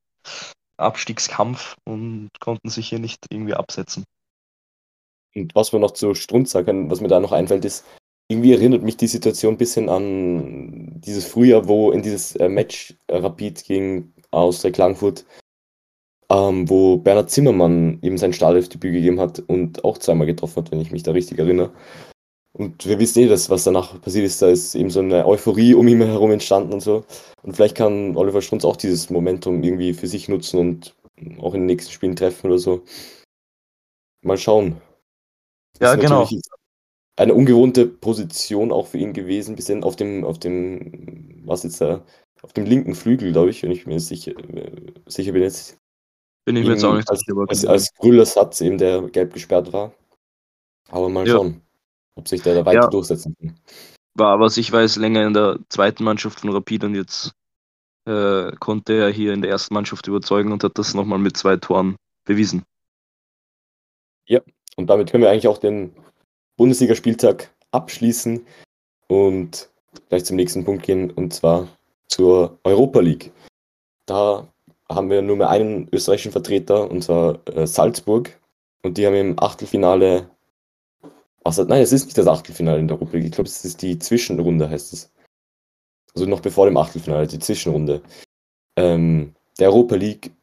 Abstiegskampf 0.77 1.75
und 1.85 2.29
konnten 2.39 2.69
sich 2.69 2.89
hier 2.89 2.99
nicht 2.99 3.25
irgendwie 3.29 3.53
absetzen. 3.53 4.03
Und 5.35 5.53
was 5.55 5.71
wir 5.71 5.79
noch 5.79 5.91
zu 5.91 6.13
Strunz 6.15 6.51
sagen, 6.51 6.89
was 6.89 7.01
mir 7.01 7.07
da 7.07 7.19
noch 7.19 7.31
einfällt, 7.31 7.65
ist, 7.65 7.85
irgendwie 8.29 8.53
erinnert 8.53 8.83
mich 8.83 8.97
die 8.97 9.07
Situation 9.07 9.53
ein 9.53 9.57
bisschen 9.57 9.89
an 9.89 10.99
dieses 10.99 11.25
Frühjahr, 11.25 11.67
wo 11.67 11.91
in 11.91 12.01
dieses 12.01 12.35
äh, 12.35 12.49
Match 12.49 12.95
äh, 13.07 13.17
Rapid 13.17 13.63
gegen 13.63 14.13
Austria 14.31 14.71
Klagenfurt, 14.71 15.25
ähm, 16.29 16.69
wo 16.69 16.97
Bernhard 16.97 17.29
Zimmermann 17.29 17.99
eben 18.01 18.17
sein 18.17 18.33
Startelfdebüt 18.33 18.93
gegeben 18.93 19.19
hat 19.19 19.39
und 19.39 19.85
auch 19.85 19.97
zweimal 19.97 20.27
getroffen 20.27 20.57
hat, 20.57 20.71
wenn 20.71 20.81
ich 20.81 20.91
mich 20.91 21.03
da 21.03 21.11
richtig 21.11 21.39
erinnere. 21.39 21.71
Und 22.57 22.87
wir 22.87 22.97
wissen 22.97 23.19
eh, 23.21 23.27
dass 23.27 23.51
was 23.51 23.65
danach 23.65 24.01
passiert 24.01 24.25
ist, 24.25 24.41
da 24.41 24.47
ist 24.47 24.73
eben 24.73 24.89
so 24.89 24.99
eine 24.99 25.27
Euphorie 25.27 25.75
um 25.75 25.87
ihn 25.87 26.01
herum 26.01 26.31
entstanden 26.31 26.73
und 26.73 26.79
so. 26.79 27.05
Und 27.43 27.55
vielleicht 27.55 27.77
kann 27.77 28.17
Oliver 28.17 28.41
Strunz 28.41 28.65
auch 28.65 28.75
dieses 28.75 29.11
Momentum 29.11 29.61
irgendwie 29.61 29.93
für 29.93 30.07
sich 30.07 30.27
nutzen 30.27 30.59
und 30.59 30.95
auch 31.39 31.53
in 31.53 31.61
den 31.61 31.65
nächsten 31.67 31.91
Spielen 31.91 32.15
treffen 32.15 32.47
oder 32.47 32.57
so. 32.57 32.83
Mal 34.23 34.39
schauen. 34.39 34.81
Das 35.77 35.91
ja, 35.91 35.95
genau. 35.95 36.27
Eine 37.15 37.35
ungewohnte 37.35 37.85
Position 37.85 38.71
auch 38.71 38.87
für 38.87 38.97
ihn 38.97 39.13
gewesen, 39.13 39.55
bisschen 39.55 39.83
auf 39.83 39.95
dem, 39.95 40.23
auf 40.23 40.39
dem, 40.39 41.43
was 41.45 41.61
jetzt 41.61 41.79
da, 41.79 42.03
auf 42.41 42.53
dem 42.53 42.65
linken 42.65 42.95
Flügel, 42.95 43.31
glaube 43.31 43.51
ich, 43.51 43.61
wenn 43.61 43.71
ich 43.71 43.85
mir 43.85 43.99
sicher, 43.99 44.31
äh, 44.31 44.71
sicher 45.05 45.31
bin 45.31 45.43
jetzt. 45.43 45.77
Bin 46.45 46.55
ich 46.55 46.65
mir 46.65 46.73
jetzt 46.73 46.83
auch 46.83 46.95
nicht 46.95 47.09
als, 47.09 47.23
als, 47.49 47.65
als 47.65 47.93
grüner 47.93 48.25
Satz 48.25 48.61
eben, 48.61 48.79
der 48.79 49.01
gelb 49.09 49.33
gesperrt 49.33 49.73
war. 49.73 49.93
Aber 50.89 51.09
mal 51.09 51.27
ja. 51.27 51.35
schauen 51.35 51.61
ob 52.17 52.27
sich 52.27 52.41
der 52.41 52.55
da 52.55 52.65
weiter 52.65 52.81
ja. 52.81 52.87
durchsetzen 52.87 53.35
kann. 53.39 53.55
War, 54.15 54.39
was 54.39 54.57
ich 54.57 54.71
weiß, 54.71 54.97
länger 54.97 55.25
in 55.25 55.33
der 55.33 55.59
zweiten 55.69 56.03
Mannschaft 56.03 56.39
von 56.39 56.49
Rapid 56.51 56.85
und 56.85 56.95
jetzt 56.95 57.33
äh, 58.05 58.51
konnte 58.59 58.93
er 58.93 59.09
hier 59.09 59.33
in 59.33 59.41
der 59.41 59.51
ersten 59.51 59.73
Mannschaft 59.73 60.07
überzeugen 60.07 60.51
und 60.51 60.63
hat 60.63 60.77
das 60.77 60.93
nochmal 60.93 61.19
mit 61.19 61.37
zwei 61.37 61.57
Toren 61.57 61.95
bewiesen. 62.25 62.63
Ja, 64.25 64.41
und 64.75 64.87
damit 64.89 65.11
können 65.11 65.23
wir 65.23 65.29
eigentlich 65.29 65.47
auch 65.47 65.59
den 65.59 65.95
Bundesligaspieltag 66.57 67.51
abschließen 67.71 68.45
und 69.07 69.69
gleich 70.09 70.25
zum 70.25 70.35
nächsten 70.35 70.65
Punkt 70.65 70.83
gehen 70.83 71.11
und 71.11 71.33
zwar 71.33 71.67
zur 72.07 72.57
Europa 72.63 72.99
League. 72.99 73.31
Da 74.05 74.47
haben 74.89 75.09
wir 75.09 75.21
nur 75.21 75.35
mehr 75.35 75.49
einen 75.49 75.89
österreichischen 75.91 76.31
Vertreter, 76.31 76.89
und 76.89 77.03
zwar 77.03 77.39
äh, 77.47 77.67
Salzburg. 77.67 78.39
Und 78.83 78.97
die 78.97 79.05
haben 79.05 79.15
im 79.15 79.39
Achtelfinale 79.39 80.29
Außer, 81.47 81.63
nein, 81.63 81.81
es 81.81 81.93
ist 81.93 82.03
nicht 82.03 82.17
das 82.17 82.27
Achtelfinale 82.27 82.77
in 82.77 82.89
der 82.89 82.97
Europa 82.97 83.13
League. 83.13 83.27
Ich 83.27 83.31
glaube, 83.31 83.47
es 83.47 83.63
ist 83.63 83.81
die 83.81 83.97
Zwischenrunde, 83.97 84.69
heißt 84.69 84.91
es. 84.91 85.13
Also 86.13 86.27
noch 86.27 86.41
bevor 86.41 86.65
dem 86.65 86.75
Achtelfinale, 86.75 87.25
die 87.25 87.39
Zwischenrunde. 87.39 88.01
Ähm, 88.75 89.33
der 89.57 89.69
Europa 89.69 89.95
League 89.95 90.33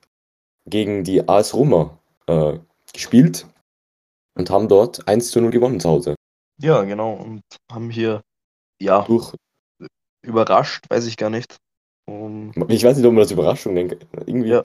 gegen 0.65 1.05
die 1.05 1.29
AS 1.29 1.53
Roma 1.53 1.99
äh, 2.27 2.59
gespielt 2.91 3.47
und 4.35 4.49
haben 4.49 4.67
dort 4.67 5.07
1 5.07 5.31
zu 5.31 5.43
0 5.43 5.51
gewonnen 5.51 5.79
zu 5.79 5.91
Hause. 5.91 6.15
Ja, 6.59 6.83
genau. 6.85 7.13
Und 7.13 7.43
haben 7.71 7.91
hier, 7.91 8.23
ja, 8.81 9.03
Durch. 9.03 9.35
überrascht, 10.23 10.87
weiß 10.89 11.05
ich 11.05 11.19
gar 11.19 11.29
nicht. 11.29 11.59
Um, 12.07 12.51
ich 12.69 12.83
weiß 12.83 12.97
nicht, 12.97 13.05
ob 13.05 13.13
man 13.13 13.25
das 13.25 13.31
Überraschung 13.31 13.75
nennt. 13.75 13.95
Irgendwie, 14.25 14.49
ja. 14.49 14.65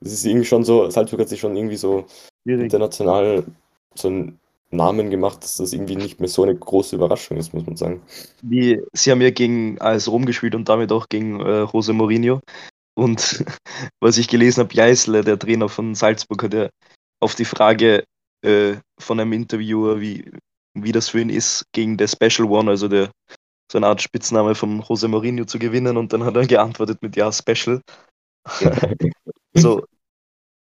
es 0.00 0.12
ist 0.12 0.26
irgendwie 0.26 0.44
schon 0.44 0.62
so, 0.62 0.90
Salzburg 0.90 1.20
hat 1.20 1.30
sich 1.30 1.40
schon 1.40 1.56
irgendwie 1.56 1.78
so 1.78 2.04
Schwierig. 2.42 2.64
international 2.64 3.46
so 3.94 4.10
ein 4.10 4.38
Namen 4.70 5.10
gemacht, 5.10 5.42
dass 5.42 5.56
das 5.56 5.72
irgendwie 5.72 5.96
nicht 5.96 6.20
mehr 6.20 6.28
so 6.28 6.42
eine 6.42 6.54
große 6.54 6.96
Überraschung 6.96 7.36
ist, 7.36 7.54
muss 7.54 7.66
man 7.66 7.76
sagen. 7.76 8.02
Die, 8.42 8.80
sie 8.92 9.10
haben 9.10 9.20
ja 9.20 9.30
gegen 9.30 9.80
AS 9.80 10.08
Rom 10.08 10.26
gespielt 10.26 10.54
und 10.54 10.68
damit 10.68 10.92
auch 10.92 11.08
gegen 11.08 11.40
äh, 11.40 11.64
Jose 11.64 11.92
Mourinho. 11.92 12.40
Und 12.94 13.44
was 14.00 14.18
ich 14.18 14.28
gelesen 14.28 14.60
habe, 14.60 14.74
Jeißle, 14.74 15.22
der 15.22 15.38
Trainer 15.38 15.68
von 15.68 15.94
Salzburg, 15.94 16.42
hat 16.42 16.54
ja 16.54 16.68
auf 17.20 17.34
die 17.34 17.44
Frage 17.44 18.04
äh, 18.42 18.74
von 18.98 19.20
einem 19.20 19.32
Interviewer, 19.32 20.00
wie, 20.00 20.30
wie 20.74 20.92
das 20.92 21.08
für 21.08 21.20
ihn 21.20 21.30
ist, 21.30 21.64
gegen 21.72 21.96
der 21.96 22.08
Special 22.08 22.48
One, 22.48 22.70
also 22.70 22.88
der, 22.88 23.10
so 23.70 23.78
eine 23.78 23.86
Art 23.86 24.02
Spitzname 24.02 24.54
von 24.54 24.82
Jose 24.82 25.08
Mourinho 25.08 25.44
zu 25.44 25.58
gewinnen. 25.58 25.96
Und 25.96 26.12
dann 26.12 26.24
hat 26.24 26.36
er 26.36 26.46
geantwortet 26.46 26.98
mit 27.00 27.16
Ja, 27.16 27.32
Special. 27.32 27.80
so, 29.54 29.84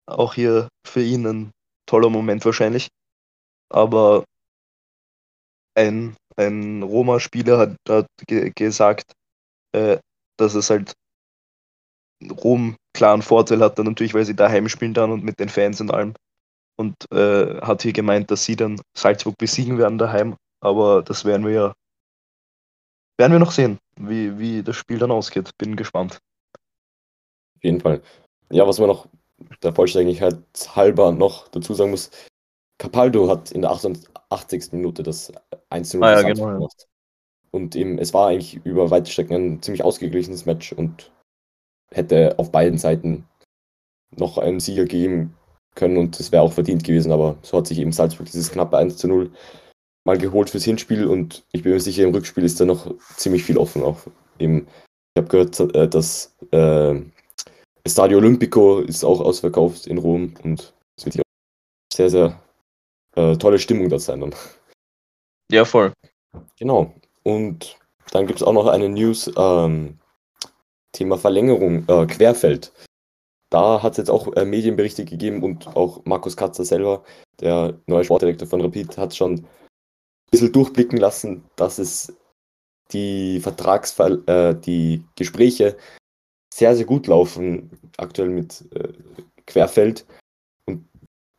auch 0.05 0.33
hier 0.33 0.67
für 0.85 1.01
ihn 1.01 1.25
ein 1.25 1.51
toller 1.87 2.09
Moment 2.09 2.45
wahrscheinlich 2.45 2.89
aber 3.71 4.25
ein, 5.75 6.15
ein 6.35 6.83
Roma-Spieler 6.83 7.57
hat, 7.57 7.75
hat 7.87 8.07
ge 8.27 8.51
gesagt, 8.55 9.13
äh, 9.73 9.97
dass 10.37 10.55
es 10.55 10.69
halt 10.69 10.93
Rom 12.29 12.75
klaren 12.93 13.21
Vorteil 13.21 13.61
hat, 13.61 13.79
dann 13.79 13.87
natürlich, 13.87 14.13
weil 14.13 14.25
sie 14.25 14.35
daheim 14.35 14.69
spielen 14.69 14.93
dann 14.93 15.11
und 15.11 15.23
mit 15.23 15.39
den 15.39 15.49
Fans 15.49 15.81
und 15.81 15.91
allem. 15.91 16.13
Und 16.77 16.95
äh, 17.11 17.61
hat 17.61 17.81
hier 17.83 17.93
gemeint, 17.93 18.31
dass 18.31 18.45
sie 18.45 18.55
dann 18.55 18.81
Salzburg 18.95 19.37
besiegen 19.37 19.77
werden 19.77 19.97
daheim. 19.97 20.35
Aber 20.61 21.01
das 21.01 21.25
werden 21.25 21.45
wir 21.45 21.53
ja 21.53 21.73
werden 23.21 23.33
wir 23.33 23.39
noch 23.39 23.51
sehen, 23.51 23.77
wie, 23.97 24.39
wie 24.39 24.63
das 24.63 24.75
Spiel 24.75 24.97
dann 24.97 25.11
ausgeht. 25.11 25.55
Bin 25.59 25.75
gespannt. 25.75 26.19
Auf 27.55 27.63
jeden 27.63 27.79
Fall. 27.79 28.01
Ja, 28.49 28.67
was 28.67 28.79
man 28.79 28.87
noch 28.87 29.07
der 29.61 29.75
Vollständigkeit 29.75 30.43
halber 30.75 31.11
noch 31.11 31.47
dazu 31.49 31.75
sagen 31.75 31.91
muss, 31.91 32.09
Capaldo 32.81 33.29
hat 33.29 33.51
in 33.51 33.61
der 33.61 33.69
88. 33.69 34.71
Minute 34.71 35.03
das 35.03 35.31
1-0 35.69 36.03
ah, 36.03 36.13
ja, 36.13 36.21
genau, 36.23 36.47
gemacht. 36.47 36.87
Und 37.51 37.75
eben, 37.75 37.99
es 37.99 38.11
war 38.11 38.29
eigentlich 38.29 38.59
über 38.65 38.89
weite 38.89 39.11
Strecken 39.11 39.35
ein 39.35 39.61
ziemlich 39.61 39.83
ausgeglichenes 39.83 40.47
Match 40.47 40.73
und 40.73 41.11
hätte 41.93 42.39
auf 42.39 42.51
beiden 42.51 42.79
Seiten 42.79 43.27
noch 44.17 44.39
einen 44.39 44.59
Sieger 44.59 44.85
geben 44.85 45.37
können 45.75 45.97
und 45.97 46.19
es 46.19 46.31
wäre 46.31 46.41
auch 46.41 46.53
verdient 46.53 46.83
gewesen, 46.83 47.11
aber 47.11 47.37
so 47.43 47.59
hat 47.59 47.67
sich 47.67 47.77
eben 47.77 47.91
Salzburg 47.91 48.25
dieses 48.25 48.51
knappe 48.51 48.77
1 48.77 49.03
0 49.03 49.29
mal 50.03 50.17
geholt 50.17 50.49
fürs 50.49 50.63
Hinspiel 50.63 51.05
und 51.05 51.43
ich 51.51 51.61
bin 51.61 51.73
mir 51.73 51.79
sicher, 51.79 52.03
im 52.03 52.15
Rückspiel 52.15 52.43
ist 52.43 52.59
da 52.59 52.65
noch 52.65 52.95
ziemlich 53.15 53.43
viel 53.43 53.59
offen. 53.59 53.83
Auch 53.83 53.99
eben, 54.39 54.67
ich 55.13 55.21
habe 55.21 55.27
gehört, 55.27 55.59
äh, 55.75 55.87
dass 55.87 56.35
äh, 56.49 56.99
Stadio 57.87 58.17
Olimpico 58.17 58.79
ist 58.79 59.03
auch 59.03 59.21
ausverkauft 59.21 59.85
in 59.85 59.99
Rom 59.99 60.33
und 60.43 60.73
es 60.97 61.05
wird 61.05 61.21
sehr, 61.93 62.09
sehr 62.09 62.41
äh, 63.15 63.35
tolle 63.37 63.59
Stimmung 63.59 63.89
das 63.89 64.05
sein 64.05 64.21
dann. 64.21 64.35
Ja, 65.51 65.65
voll. 65.65 65.93
Genau. 66.57 66.93
Und 67.23 67.77
dann 68.11 68.27
gibt 68.27 68.39
es 68.39 68.47
auch 68.47 68.53
noch 68.53 68.67
eine 68.67 68.89
News, 68.89 69.31
ähm, 69.37 69.99
Thema 70.91 71.17
Verlängerung, 71.17 71.87
äh, 71.87 72.05
Querfeld. 72.05 72.71
Da 73.49 73.83
hat 73.83 73.93
es 73.93 73.97
jetzt 73.97 74.09
auch 74.09 74.33
äh, 74.35 74.45
Medienberichte 74.45 75.05
gegeben 75.05 75.43
und 75.43 75.67
auch 75.75 76.03
Markus 76.05 76.37
Katzer 76.37 76.63
selber, 76.63 77.03
der 77.39 77.77
neue 77.85 78.03
Sportdirektor 78.03 78.47
von 78.47 78.61
Rapid, 78.61 78.97
hat 78.97 79.15
schon 79.15 79.33
ein 79.33 79.47
bisschen 80.31 80.53
durchblicken 80.53 80.97
lassen, 80.97 81.43
dass 81.57 81.77
es 81.77 82.13
die 82.91 83.39
Vertragsfall, 83.39 84.23
äh, 84.27 84.55
die 84.55 85.03
Gespräche 85.15 85.77
sehr, 86.53 86.75
sehr 86.75 86.85
gut 86.85 87.07
laufen, 87.07 87.69
aktuell 87.97 88.29
mit 88.29 88.65
äh, 88.73 88.93
Querfeld 89.45 90.05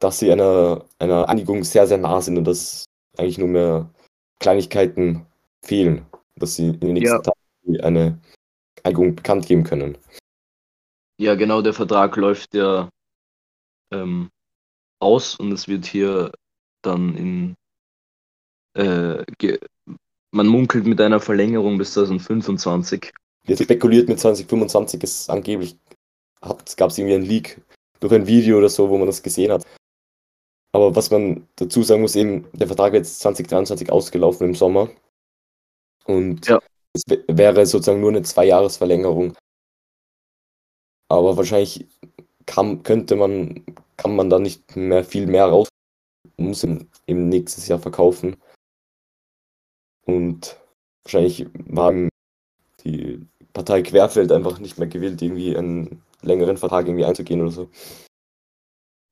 dass 0.02 0.18
sie 0.18 0.32
einer, 0.32 0.84
einer 0.98 1.28
Einigung 1.28 1.62
sehr, 1.64 1.86
sehr 1.86 1.98
nah 1.98 2.20
sind 2.20 2.38
und 2.38 2.44
dass 2.44 2.84
eigentlich 3.16 3.38
nur 3.38 3.48
mehr 3.48 3.90
Kleinigkeiten 4.40 5.26
fehlen, 5.64 6.06
dass 6.36 6.56
sie 6.56 6.68
in 6.68 6.80
den 6.80 6.94
nächsten 6.94 7.16
ja. 7.16 7.22
Tagen 7.22 7.80
eine 7.82 8.18
Einigung 8.82 9.14
bekannt 9.14 9.46
geben 9.46 9.64
können. 9.64 9.96
Ja, 11.18 11.34
genau, 11.36 11.62
der 11.62 11.72
Vertrag 11.72 12.16
läuft 12.16 12.54
ja 12.54 12.88
ähm, 13.92 14.28
aus 14.98 15.36
und 15.36 15.52
es 15.52 15.68
wird 15.68 15.86
hier 15.86 16.32
dann 16.82 17.16
in 17.16 17.54
äh, 18.74 19.24
man 20.32 20.46
munkelt 20.46 20.86
mit 20.86 21.00
einer 21.00 21.20
Verlängerung 21.20 21.78
bis 21.78 21.92
2025. 21.92 23.12
Jetzt 23.46 23.62
spekuliert 23.62 24.08
mit 24.08 24.18
2025 24.18 25.02
ist 25.02 25.30
angeblich, 25.30 25.76
gab 26.40 26.90
es 26.90 26.98
irgendwie 26.98 27.14
ein 27.14 27.22
Leak 27.22 27.60
durch 28.00 28.12
ein 28.14 28.26
Video 28.26 28.58
oder 28.58 28.68
so, 28.68 28.88
wo 28.88 28.96
man 28.98 29.06
das 29.06 29.22
gesehen 29.22 29.52
hat. 29.52 29.66
Aber 30.72 30.96
was 30.96 31.10
man 31.10 31.46
dazu 31.56 31.82
sagen 31.82 32.00
muss, 32.00 32.16
eben, 32.16 32.46
der 32.52 32.66
Vertrag 32.66 32.92
wird 32.92 33.04
jetzt 33.04 33.20
2023 33.20 33.92
ausgelaufen 33.92 34.48
im 34.48 34.54
Sommer. 34.54 34.90
Und 36.04 36.46
ja. 36.48 36.60
es 36.94 37.04
wäre 37.28 37.66
sozusagen 37.66 38.00
nur 38.00 38.10
eine 38.10 38.22
Zwei-Jahres-Verlängerung. 38.22 39.36
Aber 41.08 41.36
wahrscheinlich 41.36 41.86
kann, 42.46 42.82
könnte 42.82 43.16
man, 43.16 43.64
kann 43.98 44.16
man 44.16 44.30
da 44.30 44.38
nicht 44.38 44.76
mehr 44.76 45.04
viel 45.04 45.26
mehr 45.26 45.46
raus, 45.46 45.68
muss 46.38 46.64
im, 46.64 46.88
im 47.04 47.28
nächstes 47.28 47.68
Jahr 47.68 47.78
verkaufen. 47.78 48.36
Und 50.06 50.58
wahrscheinlich 51.04 51.46
waren 51.66 52.08
die 52.84 53.20
Partei 53.52 53.82
Querfeld 53.82 54.32
einfach 54.32 54.58
nicht 54.58 54.78
mehr 54.78 54.88
gewillt, 54.88 55.20
irgendwie 55.20 55.56
einen 55.56 56.02
längeren 56.22 56.56
Vertrag 56.56 56.86
irgendwie 56.86 57.04
einzugehen 57.04 57.42
oder 57.42 57.50
so. 57.50 57.68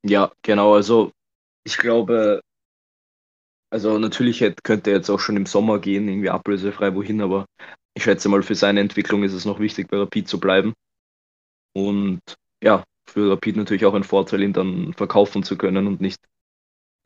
Ja, 0.02 0.33
genau. 0.43 0.75
Also 0.75 1.12
ich 1.64 1.76
glaube, 1.79 2.40
also 3.71 3.99
natürlich 3.99 4.40
hätte, 4.40 4.62
könnte 4.62 4.90
er 4.90 4.97
jetzt 4.97 5.11
auch 5.11 5.21
schon 5.21 5.37
im 5.37 5.47
Sommer 5.47 5.79
gehen, 5.79 6.09
irgendwie 6.09 6.31
ablösefrei 6.31 6.95
wohin, 6.95 7.21
aber 7.21 7.47
ich 7.95 8.05
schätze 8.05 8.29
mal, 8.29 8.43
für 8.43 8.55
seine 8.55 8.81
Entwicklung 8.81 9.23
ist 9.23 9.33
es 9.33 9.45
noch 9.45 9.61
wichtig, 9.61 9.88
bei 9.88 9.99
Rapid 9.99 10.29
zu 10.29 10.40
bleiben. 10.40 10.73
Und 11.75 12.21
ja, 12.62 12.85
für 13.09 13.31
Rapid 13.31 13.57
natürlich 13.57 13.85
auch 13.85 13.95
ein 13.95 14.05
Vorteil, 14.05 14.43
ihn 14.43 14.52
dann 14.52 14.93
verkaufen 14.95 15.43
zu 15.43 15.57
können 15.57 15.87
und 15.87 16.00
nicht 16.00 16.19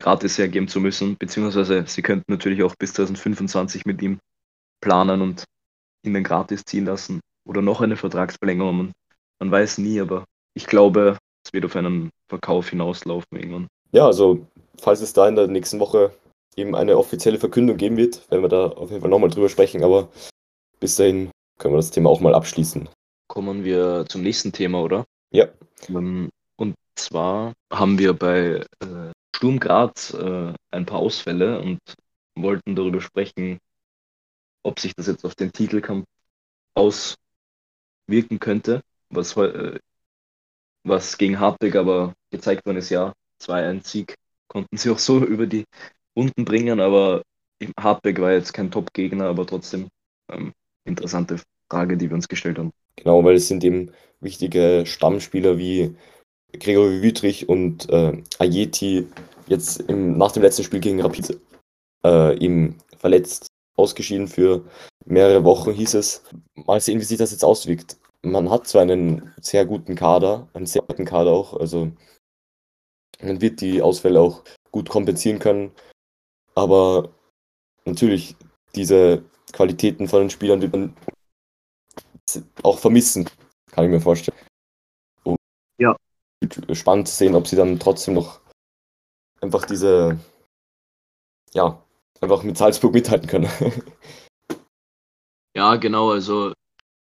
gratis 0.01 0.37
hergeben 0.37 0.67
zu 0.67 0.79
müssen, 0.81 1.17
beziehungsweise 1.17 1.85
sie 1.87 2.01
könnten 2.01 2.31
natürlich 2.31 2.63
auch 2.63 2.75
bis 2.77 2.93
2025 2.93 3.85
mit 3.85 4.01
ihm 4.01 4.19
planen 4.81 5.21
und 5.21 5.45
ihn 6.05 6.13
dann 6.13 6.23
gratis 6.23 6.63
ziehen 6.65 6.85
lassen 6.85 7.21
oder 7.47 7.61
noch 7.61 7.81
eine 7.81 7.97
Vertragsverlängerung. 7.97 8.77
Man, 8.77 8.93
man 9.41 9.51
weiß 9.51 9.79
nie, 9.79 10.01
aber 10.01 10.25
ich 10.55 10.67
glaube, 10.67 11.17
es 11.45 11.53
wird 11.53 11.65
auf 11.65 11.75
einen 11.75 12.11
Verkauf 12.29 12.69
hinauslaufen 12.69 13.37
irgendwann. 13.37 13.67
Ja, 13.95 14.07
also 14.07 14.45
falls 14.77 14.99
es 14.99 15.13
da 15.13 15.25
in 15.25 15.37
der 15.37 15.47
nächsten 15.47 15.79
Woche 15.79 16.11
eben 16.57 16.75
eine 16.75 16.97
offizielle 16.97 17.39
Verkündung 17.39 17.77
geben 17.77 17.95
wird, 17.95 18.29
werden 18.29 18.41
wir 18.41 18.49
da 18.49 18.67
auf 18.67 18.89
jeden 18.89 18.99
Fall 18.99 19.09
nochmal 19.09 19.29
drüber 19.29 19.47
sprechen, 19.47 19.85
aber 19.85 20.09
bis 20.81 20.97
dahin 20.97 21.31
können 21.57 21.75
wir 21.75 21.77
das 21.77 21.91
Thema 21.91 22.09
auch 22.09 22.19
mal 22.19 22.35
abschließen. 22.35 22.89
Kommen 23.27 23.63
wir 23.63 24.05
zum 24.09 24.21
nächsten 24.21 24.51
Thema, 24.51 24.81
oder? 24.81 25.05
Ja. 25.31 25.47
Ähm, 25.87 26.29
und 26.57 26.75
zwar 26.95 27.53
haben 27.71 27.97
wir 27.97 28.11
bei 28.11 28.65
äh, 28.81 29.11
Sturm 29.33 29.61
Graz 29.61 30.13
äh, 30.13 30.51
ein 30.71 30.85
paar 30.85 30.99
Ausfälle 30.99 31.61
und 31.61 31.79
wollten 32.35 32.75
darüber 32.75 32.99
sprechen, 32.99 33.59
ob 34.61 34.81
sich 34.81 34.93
das 34.93 35.07
jetzt 35.07 35.23
auf 35.23 35.35
den 35.35 35.53
Titelkampf 35.53 36.05
auswirken 36.73 38.41
könnte, 38.41 38.81
was, 39.09 39.37
äh, 39.37 39.79
was 40.83 41.17
gegen 41.17 41.39
Hartwig 41.39 41.77
aber 41.77 42.13
gezeigt 42.29 42.65
worden 42.65 42.79
ist, 42.79 42.89
ja, 42.89 43.13
2-1 43.41 43.87
Sieg 43.87 44.15
konnten 44.47 44.77
sie 44.77 44.89
auch 44.89 44.99
so 44.99 45.19
über 45.25 45.47
die 45.47 45.65
Runden 46.15 46.45
bringen, 46.45 46.79
aber 46.79 47.23
Hartwig 47.79 48.19
war 48.19 48.31
jetzt 48.31 48.53
kein 48.53 48.71
Top-Gegner, 48.71 49.25
aber 49.25 49.45
trotzdem 49.45 49.87
ähm, 50.31 50.53
interessante 50.85 51.39
Frage, 51.69 51.97
die 51.97 52.09
wir 52.09 52.15
uns 52.15 52.27
gestellt 52.27 52.57
haben. 52.57 52.71
Genau, 52.95 53.23
weil 53.23 53.35
es 53.35 53.47
sind 53.47 53.63
eben 53.63 53.91
wichtige 54.21 54.83
Stammspieler 54.85 55.57
wie 55.57 55.95
Gregory 56.53 57.01
Wüttrich 57.01 57.49
und 57.49 57.89
äh, 57.89 58.21
Ayeti 58.39 59.07
jetzt 59.47 59.81
im, 59.81 60.17
nach 60.17 60.31
dem 60.31 60.43
letzten 60.43 60.63
Spiel 60.63 60.79
gegen 60.79 61.01
Rapid 61.01 61.39
äh, 62.03 62.69
verletzt 62.97 63.47
ausgeschieden 63.75 64.27
für 64.27 64.63
mehrere 65.05 65.43
Wochen, 65.43 65.73
hieß 65.73 65.95
es. 65.95 66.23
Mal 66.55 66.79
sehen, 66.79 66.99
wie 66.99 67.03
sich 67.03 67.17
das 67.17 67.31
jetzt 67.31 67.43
auswirkt. 67.43 67.97
Man 68.21 68.49
hat 68.49 68.67
zwar 68.67 68.81
einen 68.81 69.31
sehr 69.41 69.65
guten 69.65 69.95
Kader, 69.95 70.47
einen 70.53 70.65
sehr 70.65 70.81
guten 70.81 71.05
Kader 71.05 71.31
auch, 71.31 71.59
also 71.59 71.91
man 73.21 73.41
wird 73.41 73.61
die 73.61 73.81
Ausfälle 73.81 74.19
auch 74.19 74.43
gut 74.71 74.89
kompensieren 74.89 75.39
können, 75.39 75.71
aber 76.53 77.13
natürlich 77.85 78.35
diese 78.75 79.23
Qualitäten 79.53 80.07
von 80.07 80.21
den 80.21 80.29
Spielern 80.29 80.61
wird 80.61 80.73
man 80.73 80.95
auch 82.63 82.79
vermissen, 82.79 83.29
kann 83.71 83.85
ich 83.85 83.91
mir 83.91 84.01
vorstellen. 84.01 84.37
Und 85.23 85.37
ja. 85.77 85.95
Spannend 86.73 87.07
zu 87.07 87.15
sehen, 87.15 87.35
ob 87.35 87.47
sie 87.47 87.55
dann 87.55 87.79
trotzdem 87.79 88.15
noch 88.15 88.41
einfach 89.41 89.65
diese, 89.65 90.19
ja, 91.53 91.81
einfach 92.21 92.43
mit 92.43 92.57
Salzburg 92.57 92.93
mithalten 92.93 93.27
können. 93.27 93.49
ja, 95.55 95.75
genau, 95.77 96.11
also 96.11 96.53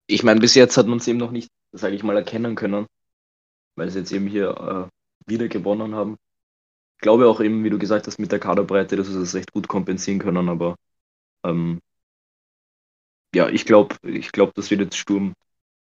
ich 0.06 0.22
meine, 0.22 0.40
bis 0.40 0.54
jetzt 0.54 0.76
hat 0.76 0.86
man 0.86 0.98
es 0.98 1.08
eben 1.08 1.18
noch 1.18 1.30
nicht, 1.30 1.48
sage 1.72 1.94
ich 1.94 2.02
mal, 2.02 2.16
erkennen 2.16 2.54
können, 2.54 2.86
weil 3.76 3.90
sie 3.90 4.00
jetzt 4.00 4.12
eben 4.12 4.26
hier 4.26 4.88
äh, 4.90 5.01
wieder 5.26 5.48
gewonnen 5.48 5.94
haben. 5.94 6.16
Ich 6.96 7.02
glaube 7.02 7.28
auch 7.28 7.40
eben, 7.40 7.64
wie 7.64 7.70
du 7.70 7.78
gesagt 7.78 8.06
hast, 8.06 8.18
mit 8.18 8.32
der 8.32 8.40
Kaderbreite, 8.40 8.96
dass 8.96 9.08
sie 9.08 9.18
das 9.18 9.34
recht 9.34 9.52
gut 9.52 9.68
kompensieren 9.68 10.20
können, 10.20 10.48
aber 10.48 10.76
ähm, 11.44 11.80
ja, 13.34 13.48
ich 13.48 13.64
glaube, 13.64 13.96
ich 14.02 14.32
glaube, 14.32 14.52
das 14.54 14.70
wird 14.70 14.80
jetzt 14.80 14.96
Sturm 14.96 15.34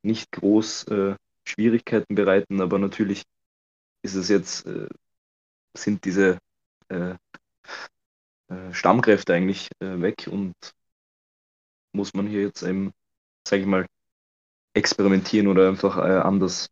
nicht 0.04 0.32
groß 0.32 0.86
äh, 0.86 1.16
Schwierigkeiten 1.46 2.16
bereiten, 2.16 2.62
aber 2.62 2.80
natürlich 2.80 3.24
ist 4.02 4.16
es 4.16 4.30
jetzt, 4.30 4.66
äh, 4.66 4.88
sind 5.76 6.06
diese 6.06 6.40
äh, 6.90 7.16
äh 8.50 8.74
Stammkräfte 8.74 9.34
eigentlich 9.34 9.70
äh, 9.80 10.02
weg 10.02 10.28
und 10.32 10.54
muss 11.94 12.14
man 12.14 12.28
hier 12.28 12.42
jetzt 12.42 12.64
eben, 12.64 12.92
sage 13.48 13.62
ich 13.64 13.68
mal, 13.68 13.86
experimentieren 14.74 15.48
oder 15.48 15.68
einfach 15.70 15.98
äh, 15.98 16.20
anders 16.20 16.70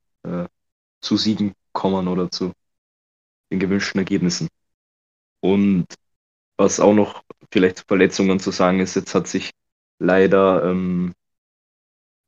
zu 1.02 1.18
Siegen 1.18 1.54
kommen 1.74 2.08
oder 2.08 2.32
zu 2.32 2.54
den 3.52 3.60
gewünschten 3.60 4.00
Ergebnissen. 4.00 4.48
Und 5.42 5.88
was 6.58 6.80
auch 6.80 6.94
noch 6.94 7.24
vielleicht 7.52 7.86
Verletzungen 7.88 8.40
zu 8.40 8.52
sagen 8.52 8.80
ist, 8.80 8.96
jetzt 8.96 9.14
hat 9.16 9.28
sich 9.28 9.52
leider 10.00 10.64
ähm, 10.64 11.14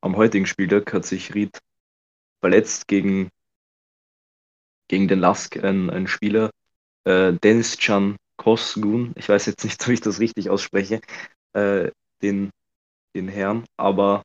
am 0.02 0.18
heutigen 0.18 0.46
Spieltag 0.46 0.92
hat 0.94 1.06
sich 1.06 1.34
Ried 1.34 1.60
verletzt 2.42 2.88
gegen, 2.88 3.30
gegen 4.90 5.08
den 5.08 5.20
Lask, 5.20 5.56
ein, 5.64 5.90
ein 5.90 6.08
Spieler, 6.08 6.50
äh, 7.06 7.34
Dennis 7.34 7.78
Can 7.78 8.18
Kosgun, 8.38 9.14
ich 9.16 9.30
weiß 9.30 9.46
jetzt 9.46 9.64
nicht, 9.64 9.82
ob 9.84 9.90
ich 9.90 10.02
das 10.02 10.20
richtig 10.20 10.50
ausspreche, 10.50 11.00
äh, 11.54 11.92
den, 12.22 12.50
den 13.16 13.28
Herrn, 13.28 13.66
aber 13.78 14.24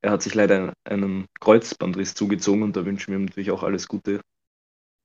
er 0.00 0.12
hat 0.12 0.22
sich 0.22 0.34
leider 0.34 0.72
einen 0.84 1.26
Kreuzbandriss 1.40 2.14
zugezogen 2.14 2.62
und 2.62 2.76
da 2.76 2.84
wünschen 2.84 3.12
wir 3.12 3.18
ihm 3.18 3.26
natürlich 3.26 3.50
auch 3.50 3.62
alles 3.62 3.88
Gute. 3.88 4.20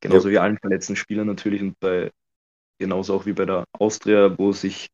Genauso 0.01 0.29
ja. 0.29 0.33
wie 0.33 0.39
allen 0.39 0.57
verletzten 0.57 0.95
Spielern 0.95 1.27
natürlich 1.27 1.61
und 1.61 1.79
bei 1.79 2.11
genauso 2.77 3.15
auch 3.15 3.25
wie 3.25 3.33
bei 3.33 3.45
der 3.45 3.65
Austria, 3.73 4.37
wo 4.37 4.51
sich 4.51 4.89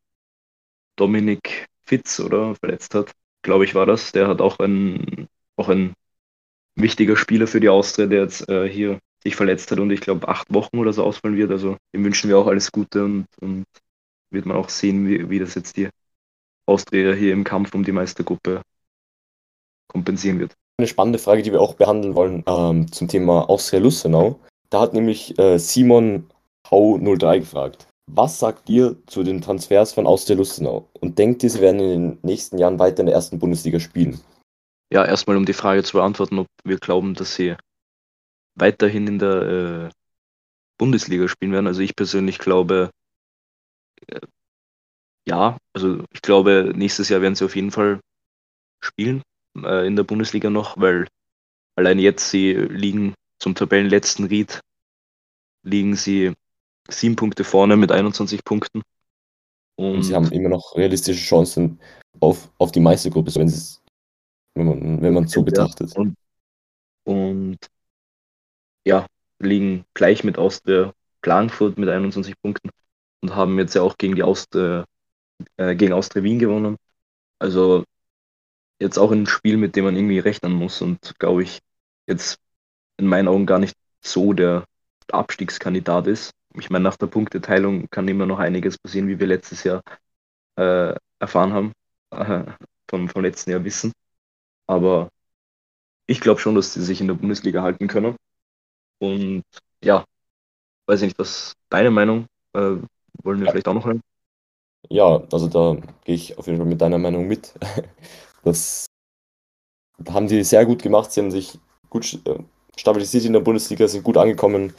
Dominik 0.96 1.66
Fitz 1.84 2.20
oder 2.20 2.54
verletzt 2.54 2.94
hat, 2.94 3.12
glaube 3.42 3.64
ich, 3.64 3.74
war 3.74 3.86
das. 3.86 4.12
Der 4.12 4.28
hat 4.28 4.40
auch 4.40 4.58
ein, 4.58 5.28
auch 5.56 5.68
ein 5.68 5.94
wichtiger 6.76 7.16
Spieler 7.16 7.46
für 7.46 7.60
die 7.60 7.68
Austria, 7.68 8.06
der 8.06 8.22
jetzt 8.22 8.48
äh, 8.48 8.68
hier 8.68 9.00
sich 9.22 9.36
verletzt 9.36 9.70
hat 9.70 9.80
und 9.80 9.90
ich 9.90 10.00
glaube 10.00 10.28
acht 10.28 10.52
Wochen 10.52 10.78
oder 10.78 10.92
so 10.92 11.04
ausfallen 11.04 11.36
wird. 11.36 11.50
Also 11.50 11.76
dem 11.92 12.04
wünschen 12.04 12.28
wir 12.28 12.38
auch 12.38 12.46
alles 12.46 12.72
Gute 12.72 13.04
und, 13.04 13.26
und 13.40 13.66
wird 14.30 14.46
man 14.46 14.56
auch 14.56 14.68
sehen, 14.68 15.08
wie, 15.08 15.28
wie 15.28 15.38
das 15.38 15.54
jetzt 15.54 15.76
die 15.76 15.88
Austria 16.66 17.12
hier 17.12 17.32
im 17.32 17.44
Kampf 17.44 17.74
um 17.74 17.84
die 17.84 17.92
Meistergruppe 17.92 18.62
kompensieren 19.90 20.38
wird. 20.38 20.54
Eine 20.78 20.86
spannende 20.86 21.18
Frage, 21.18 21.42
die 21.42 21.52
wir 21.52 21.60
auch 21.60 21.74
behandeln 21.74 22.14
wollen 22.14 22.42
ähm, 22.46 22.90
zum 22.90 23.08
Thema 23.08 23.48
Austria 23.50 23.80
Lustenau. 23.80 24.40
Da 24.70 24.80
hat 24.80 24.94
nämlich 24.94 25.38
äh, 25.38 25.58
Simon 25.58 26.30
Hau 26.70 26.98
03 26.98 27.40
gefragt. 27.40 27.86
Was 28.12 28.38
sagt 28.38 28.68
ihr 28.68 28.96
zu 29.06 29.22
den 29.22 29.40
Transfers 29.40 29.92
von 29.92 30.06
Austria 30.06 30.36
Lustenau? 30.36 30.88
Und 31.00 31.18
denkt 31.18 31.42
ihr, 31.42 31.50
sie 31.50 31.60
werden 31.60 31.80
in 31.80 31.88
den 31.88 32.18
nächsten 32.22 32.58
Jahren 32.58 32.78
weiter 32.78 33.00
in 33.00 33.06
der 33.06 33.14
ersten 33.14 33.38
Bundesliga 33.38 33.78
spielen? 33.78 34.20
Ja, 34.92 35.04
erstmal 35.04 35.36
um 35.36 35.46
die 35.46 35.52
Frage 35.52 35.84
zu 35.84 35.98
beantworten, 35.98 36.38
ob 36.38 36.46
wir 36.64 36.78
glauben, 36.78 37.14
dass 37.14 37.34
sie 37.34 37.56
weiterhin 38.56 39.06
in 39.06 39.18
der 39.18 39.42
äh, 39.42 39.90
Bundesliga 40.78 41.28
spielen 41.28 41.52
werden. 41.52 41.66
Also 41.66 41.82
ich 41.82 41.94
persönlich 41.94 42.38
glaube, 42.38 42.90
äh, 44.08 44.20
ja, 45.28 45.58
also 45.74 46.04
ich 46.12 46.22
glaube, 46.22 46.72
nächstes 46.74 47.08
Jahr 47.08 47.20
werden 47.20 47.34
sie 47.34 47.44
auf 47.44 47.54
jeden 47.54 47.70
Fall 47.70 48.00
spielen 48.82 49.22
äh, 49.56 49.86
in 49.86 49.96
der 49.96 50.04
Bundesliga 50.04 50.50
noch, 50.50 50.78
weil 50.78 51.06
allein 51.76 51.98
jetzt 51.98 52.30
sie 52.30 52.52
liegen 52.52 53.14
zum 53.38 53.54
Tabellenletzten 53.54 54.26
Ried, 54.26 54.60
liegen 55.62 55.96
sie 55.96 56.34
sieben 56.88 57.16
Punkte 57.16 57.44
vorne 57.44 57.76
mit 57.76 57.92
21 57.92 58.44
Punkten. 58.44 58.82
Und, 59.76 59.94
und 59.94 60.02
sie 60.02 60.14
haben 60.14 60.30
immer 60.32 60.48
noch 60.50 60.76
realistische 60.76 61.24
Chancen 61.24 61.80
auf, 62.20 62.50
auf 62.58 62.72
die 62.72 62.80
Meistergruppe, 62.80 63.34
wenn, 63.36 63.52
wenn 64.54 64.66
man, 64.66 65.02
wenn 65.02 65.14
man 65.14 65.26
so 65.26 65.42
betrachtet. 65.42 65.94
Ja, 65.94 66.00
und, 66.00 66.16
und 67.04 67.58
ja, 68.84 69.06
liegen 69.38 69.84
gleich 69.94 70.24
mit 70.24 70.38
Austria 70.38 70.92
Klagenfurt 71.22 71.78
mit 71.78 71.88
21 71.88 72.34
Punkten 72.40 72.70
und 73.20 73.34
haben 73.34 73.58
jetzt 73.58 73.74
ja 73.74 73.82
auch 73.82 73.98
gegen 73.98 74.14
die 74.14 74.22
Austria, 74.22 74.84
äh, 75.56 75.74
gegen 75.74 75.92
Austria 75.92 76.22
Wien 76.22 76.38
gewonnen. 76.38 76.76
Also 77.38 77.84
jetzt 78.80 78.98
auch 78.98 79.12
ein 79.12 79.26
Spiel, 79.26 79.56
mit 79.56 79.76
dem 79.76 79.84
man 79.84 79.96
irgendwie 79.96 80.18
rechnen 80.18 80.52
muss 80.52 80.82
und 80.82 81.18
glaube 81.18 81.42
ich 81.44 81.60
jetzt 82.06 82.38
in 82.98 83.06
meinen 83.06 83.28
Augen 83.28 83.46
gar 83.46 83.58
nicht 83.58 83.76
so 84.04 84.32
der 84.32 84.64
Abstiegskandidat 85.12 86.06
ist. 86.06 86.32
Ich 86.56 86.70
meine, 86.70 86.84
nach 86.84 86.96
der 86.96 87.06
Punkteteilung 87.08 87.88
kann 87.90 88.08
immer 88.08 88.26
noch 88.26 88.38
einiges 88.40 88.78
passieren, 88.78 89.08
wie 89.08 89.20
wir 89.20 89.26
letztes 89.26 89.64
Jahr 89.64 89.82
äh, 90.56 90.94
erfahren 91.20 91.52
haben, 91.52 91.72
äh, 92.10 92.44
vom, 92.88 93.08
vom 93.08 93.22
letzten 93.22 93.50
Jahr 93.50 93.64
wissen. 93.64 93.92
Aber 94.66 95.10
ich 96.06 96.20
glaube 96.20 96.40
schon, 96.40 96.54
dass 96.54 96.74
sie 96.74 96.82
sich 96.82 97.00
in 97.00 97.08
der 97.08 97.14
Bundesliga 97.14 97.62
halten 97.62 97.88
können. 97.88 98.16
Und 98.98 99.44
ja, 99.84 100.04
weiß 100.86 101.02
ich 101.02 101.08
nicht, 101.08 101.18
was 101.18 101.54
deine 101.70 101.90
Meinung? 101.90 102.26
Äh, 102.54 102.76
wollen 103.22 103.40
wir 103.40 103.48
vielleicht 103.48 103.68
auch 103.68 103.74
noch 103.74 103.86
hören? 103.86 104.02
Ja, 104.88 105.22
also 105.32 105.48
da 105.48 105.76
gehe 106.04 106.14
ich 106.14 106.38
auf 106.38 106.46
jeden 106.46 106.58
Fall 106.58 106.66
mit 106.66 106.80
deiner 106.80 106.98
Meinung 106.98 107.26
mit. 107.28 107.54
Das 108.42 108.86
haben 110.08 110.28
die 110.28 110.42
sehr 110.44 110.64
gut 110.66 110.82
gemacht. 110.82 111.12
Sie 111.12 111.20
haben 111.20 111.30
sich 111.30 111.58
gut 111.88 112.20
äh, 112.26 112.38
stabilisiert 112.76 113.24
in 113.24 113.32
der 113.32 113.40
Bundesliga, 113.40 113.86
sind 113.88 114.04
gut 114.04 114.16
angekommen. 114.16 114.72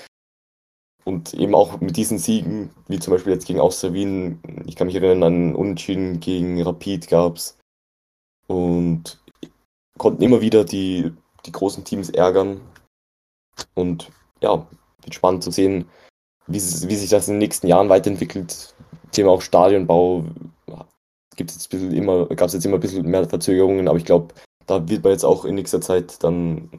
Und 1.04 1.34
eben 1.34 1.56
auch 1.56 1.80
mit 1.82 1.98
diesen 1.98 2.20
Siegen, 2.20 2.70
wie 2.88 3.00
zum 3.00 3.14
Beispiel 3.14 3.34
jetzt 3.34 3.48
gegen 3.48 3.60
Austria 3.60 3.94
Wien, 3.94 4.40
ich 4.68 4.76
kann 4.76 4.88
mich 4.88 4.96
erinnern 4.96 5.24
an 5.24 5.56
Unentschieden 5.56 6.20
gegen 6.20 6.62
Rapid 6.62 7.08
gab 7.08 7.38
es. 7.38 7.58
Und 8.48 9.20
konnten 9.98 10.22
immer 10.22 10.42
wieder 10.42 10.64
die, 10.64 11.12
die 11.46 11.52
großen 11.52 11.84
Teams 11.84 12.10
ärgern. 12.10 12.62
Und 13.74 14.12
ja, 14.42 14.68
wird 15.02 15.16
spannend 15.16 15.44
zu 15.44 15.52
sehen, 15.52 15.86
wie, 16.48 16.60
wie 16.60 16.96
sich 16.96 17.10
das 17.10 17.28
in 17.28 17.36
den 17.36 17.40
nächsten 17.40 17.68
Jahren 17.68 17.90
weiterentwickelt. 17.90 18.76
Thema 19.12 19.32
auch 19.32 19.42
Stadionbau 19.42 20.26
gibt 21.42 21.52
jetzt 21.52 21.74
immer, 21.74 22.28
gab 22.28 22.48
es 22.48 22.54
jetzt 22.54 22.66
immer 22.66 22.78
ein 22.78 22.82
bisschen 22.82 23.10
mehr 23.10 23.28
Verzögerungen, 23.28 23.88
aber 23.88 23.98
ich 23.98 24.06
glaube, 24.06 24.34
da 24.68 24.88
wird 24.88 25.04
man 25.04 25.14
jetzt 25.14 25.26
auch 25.26 25.44
in 25.46 25.56
nächster 25.56 25.82
Zeit 25.82 26.24
dann 26.24 26.70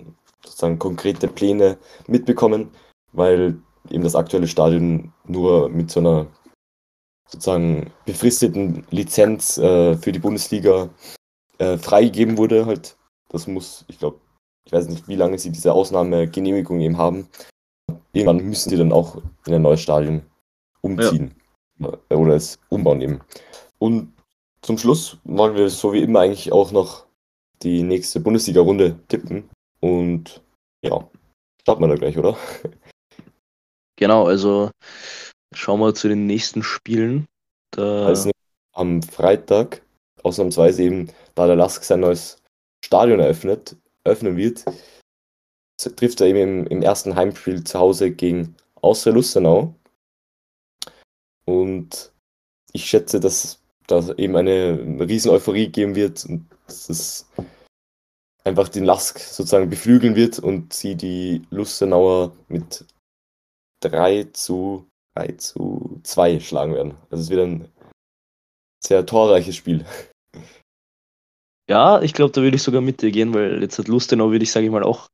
sozusagen 0.45 0.79
konkrete 0.79 1.29
Pläne 1.29 1.79
mitbekommen, 2.07 2.71
weil 3.13 3.59
eben 3.91 4.05
das 4.05 4.15
aktuelle 4.15 4.47
Stadion 4.47 5.13
nur 5.27 5.69
mit 5.69 5.91
so 5.91 6.01
einer 6.01 6.27
sozusagen 7.29 7.91
befristeten 8.05 8.87
Lizenz 8.91 9.59
äh, 9.59 9.97
für 9.97 10.13
die 10.13 10.21
Bundesliga 10.21 10.91
äh, 11.59 11.77
freigegeben 11.79 12.39
wurde. 12.39 12.67
Halt, 12.67 12.97
das 13.31 13.47
muss, 13.47 13.85
ich 13.89 13.99
glaube, 13.99 14.21
ich 14.65 14.73
weiß 14.73 14.89
nicht, 14.89 15.09
wie 15.09 15.17
lange 15.17 15.39
sie 15.39 15.51
diese 15.51 15.73
Ausnahmegenehmigung 15.73 16.81
eben 16.81 16.99
haben. 16.99 17.29
Irgendwann 18.13 18.47
müssen 18.47 18.71
sie 18.71 18.77
dann 18.77 18.93
auch 18.93 19.21
in 19.47 19.55
ein 19.55 19.63
neues 19.63 19.81
Stadion 19.81 20.23
umziehen 20.83 21.35
ja. 21.79 22.17
oder 22.17 22.37
es 22.37 22.61
umbauen 22.69 23.01
eben. 23.01 23.21
Und 23.79 24.13
zum 24.63 24.79
Schluss 24.79 25.19
wollen 25.25 25.57
wir 25.57 25.69
so 25.69 25.93
wie 25.93 26.03
immer 26.03 26.21
eigentlich 26.21 26.53
auch 26.53 26.73
noch 26.73 27.07
die 27.63 27.83
nächste 27.83 28.21
Bundesliga-Runde 28.21 28.99
tippen. 29.09 29.49
Und 29.81 30.43
ja, 30.85 31.09
starten 31.61 31.83
wir 31.83 31.89
da 31.89 31.97
gleich, 31.97 32.19
oder? 32.19 32.37
Genau, 33.97 34.27
also 34.27 34.71
schauen 35.55 35.79
wir 35.79 35.95
zu 35.95 36.09
den 36.09 36.27
nächsten 36.27 36.65
Spielen. 36.65 37.27
Da 37.71 38.07
also 38.07 38.33
am 38.73 39.01
Freitag, 39.01 39.83
ausnahmsweise 40.25 40.83
eben, 40.83 41.13
da 41.37 41.47
der 41.47 41.55
Lask 41.55 41.85
sein 41.85 42.01
neues 42.01 42.39
Stadion 42.85 43.21
eröffnet, 43.21 43.77
öffnen 44.05 44.37
wird, 44.37 44.65
trifft 45.79 46.21
er 46.21 46.29
eben 46.29 46.39
im, 46.39 46.67
im 46.67 46.83
ersten 46.83 47.15
Heimspiel 47.15 47.63
zu 47.63 47.79
Hause 47.79 48.11
gegen 48.11 48.57
Austria 48.81 49.13
Lustenau. 49.13 49.73
Und 51.45 52.13
ich 52.73 52.87
schätze, 52.87 53.21
dass 53.21 53.62
da 53.87 54.13
eben 54.17 54.37
eine 54.37 54.79
riesen 55.01 55.31
Euphorie 55.31 55.69
geben 55.69 55.95
wird 55.95 56.25
und 56.25 56.47
dass 56.67 56.89
es 56.89 57.31
einfach 58.45 58.69
den 58.69 58.85
Lask 58.85 59.19
sozusagen 59.19 59.71
beflügeln 59.71 60.17
wird 60.17 60.39
und 60.39 60.73
sie 60.73 60.95
die 60.95 61.43
Lustenauer 61.51 62.33
mit 62.49 62.85
3 63.81 64.25
zu 64.33 64.87
3 65.15 65.33
zu 65.33 66.01
2 66.03 66.41
schlagen 66.41 66.75
werden. 66.75 66.95
Also 67.11 67.23
es 67.23 67.31
wird 67.31 67.41
ein 67.41 67.69
sehr 68.83 69.07
torreiches 69.07 69.57
Spiel. 69.57 69.85
Ja, 71.69 72.03
ich 72.03 72.13
glaube, 72.13 72.33
da 72.33 72.43
würde 72.43 72.57
ich 72.57 72.63
sogar 72.63 72.81
mit 72.81 73.03
dir 73.03 73.11
gehen, 73.11 73.33
weil 73.35 73.63
jetzt 73.63 73.79
hat 73.79 73.89
Lustenau, 73.89 74.31
würde 74.31 74.43
ich, 74.43 74.53
sage 74.53 74.67
ich 74.67 74.73
mal, 74.73 74.83
auch 74.83 75.09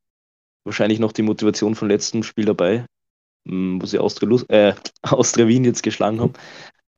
wahrscheinlich 0.64 0.98
noch 0.98 1.12
die 1.12 1.22
Motivation 1.22 1.74
vom 1.74 1.88
letzten 1.88 2.22
Spiel 2.22 2.46
dabei, 2.46 2.86
hm, 3.46 3.80
wo 3.80 3.86
sie 3.86 3.98
Austria, 3.98 4.28
äh, 4.48 4.74
Austria 5.02 5.46
Wien 5.46 5.64
jetzt 5.64 5.82
geschlagen 5.82 6.20
haben. 6.20 6.32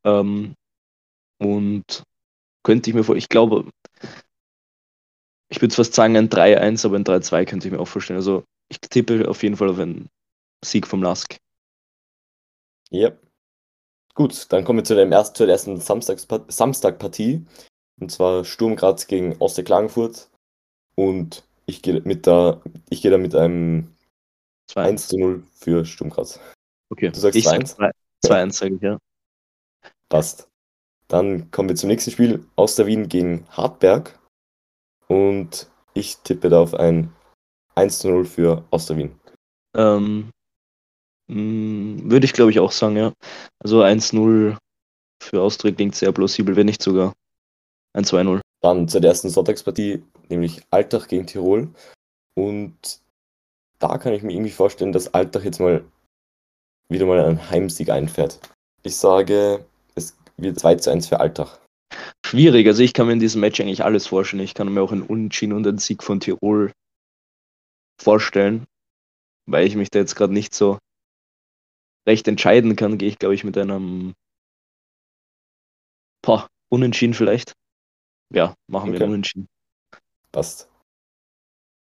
Ähm, 0.05 0.55
und 1.41 2.05
könnte 2.63 2.91
ich 2.91 2.95
mir 2.95 3.05
vor, 3.05 3.17
ich 3.17 3.29
glaube, 3.29 3.69
ich 5.49 5.61
würde 5.61 5.75
fast 5.75 5.95
sagen 5.95 6.17
ein 6.17 6.29
3-1, 6.29 6.87
aber 6.87 6.97
ein 6.97 7.05
3-2 7.05 7.45
könnte 7.45 7.67
ich 7.67 7.73
mir 7.73 7.81
auch 7.81 7.89
vorstellen. 7.89 8.19
Also 8.19 8.45
ich 8.69 8.79
tippe 8.81 9.29
auf 9.29 9.43
jeden 9.43 9.57
Fall 9.57 9.69
auf 9.69 9.79
einen 9.79 10.09
Sieg 10.65 10.87
vom 10.87 11.03
Lask. 11.03 11.37
Ja. 12.91 13.13
Gut, 14.15 14.47
dann 14.53 14.65
kommen 14.65 14.81
wir 14.81 14.85
zu, 14.85 14.95
dem 14.95 15.13
ersten, 15.13 15.35
zur 15.35 15.49
ersten 15.49 15.81
Samstagpartie. 15.81 17.45
Und 18.01 18.13
zwar 18.13 18.45
Sturm 18.45 18.77
Graz 18.77 19.07
gegen 19.07 19.37
Oster 19.39 19.63
Klagenfurt. 19.63 20.31
Und 20.95 21.45
ich 21.67 21.83
gehe 21.83 22.01
mit 22.01 22.27
da, 22.27 22.61
ich 22.91 23.03
gehe 23.03 23.11
da 23.11 23.19
mit 23.19 23.35
einem 23.35 23.97
1 24.75 25.09
zu 25.09 25.19
0 25.19 25.45
für 25.53 25.85
Sturm 25.85 26.11
Graz. 26.11 26.39
Okay. 26.91 27.11
Du 27.11 27.19
sagst 27.19 27.39
2-1? 27.39 27.93
2-1 28.25 28.53
sage 28.53 28.75
ich, 28.75 28.83
ja. 28.83 28.99
Passt. 30.09 30.50
Dann 31.11 31.51
kommen 31.51 31.69
wir 31.69 31.77
zum 31.77 31.89
nächsten 31.89 32.13
Spiel. 32.13 32.47
Auster 32.55 32.87
Wien 32.87 33.09
gegen 33.09 33.45
Hartberg. 33.51 34.17
Und 35.09 35.69
ich 35.93 36.19
tippe 36.19 36.49
da 36.49 36.61
auf 36.61 36.73
ein 36.73 37.13
1 37.75 37.99
zu 37.99 38.11
0 38.11 38.25
für 38.25 38.65
Auster 38.71 38.97
Wien. 38.97 39.19
Ähm, 39.77 40.31
mm, 41.27 42.11
würde 42.11 42.25
ich 42.25 42.33
glaube 42.33 42.53
ich 42.53 42.61
auch 42.61 42.71
sagen, 42.71 42.97
ja. 42.97 43.13
Also 43.59 43.83
1-0 43.83 44.57
für 45.21 45.43
Austria 45.43 45.75
klingt 45.75 45.97
sehr 45.97 46.13
plausibel, 46.13 46.55
wenn 46.55 46.67
nicht 46.67 46.83
sogar 46.83 47.13
ein 47.93 48.05
2-0. 48.05 48.41
Dann 48.63 48.87
zur 48.87 49.03
ersten 49.03 49.31
Sonntagspartie, 49.31 50.05
nämlich 50.29 50.63
Altach 50.71 51.09
gegen 51.09 51.27
Tirol. 51.27 51.69
Und 52.37 53.01
da 53.81 53.99
kann 53.99 54.13
ich 54.13 54.23
mir 54.23 54.33
irgendwie 54.33 54.53
vorstellen, 54.53 54.93
dass 54.93 55.13
Altach 55.13 55.43
jetzt 55.43 55.59
mal 55.59 55.85
wieder 56.89 57.07
mal 57.07 57.21
einen 57.21 57.51
Heimsieg 57.51 57.91
einfährt. 57.91 58.39
Ich 58.83 58.97
sage 58.97 59.65
wird 60.43 60.59
2 60.59 60.77
zu 60.77 60.91
1 60.91 61.09
für 61.09 61.21
Alltag. 61.21 61.59
Schwierig, 62.25 62.67
also 62.67 62.83
ich 62.83 62.93
kann 62.93 63.07
mir 63.07 63.15
in 63.15 63.21
diesem 63.21 63.41
Match 63.41 63.61
eigentlich 63.61 63.85
alles 63.85 64.07
vorstellen. 64.07 64.43
Ich 64.43 64.55
kann 64.55 64.73
mir 64.73 64.83
auch 64.83 64.93
einen 64.93 65.03
Unentschieden 65.03 65.53
und 65.53 65.67
einen 65.67 65.79
Sieg 65.79 66.03
von 66.03 66.21
Tirol 66.21 66.73
vorstellen, 68.01 68.67
weil 69.47 69.67
ich 69.67 69.77
mich 69.77 69.91
da 69.91 69.99
jetzt 69.99 70.15
gerade 70.15 70.33
nicht 70.33 70.55
so 70.55 70.79
recht 72.09 72.29
entscheiden 72.29 72.77
kann, 72.77 72.99
gehe 72.99 73.09
ich 73.09 73.19
glaube 73.19 73.35
ich 73.35 73.45
mit 73.45 73.59
einem 73.59 74.15
Boah, 76.23 76.49
Unentschieden 76.69 77.15
vielleicht. 77.15 77.55
Ja, 78.33 78.55
machen 78.69 78.91
okay. 78.91 79.01
wir 79.01 79.07
Unentschieden. 79.07 79.49
Passt. 80.33 80.69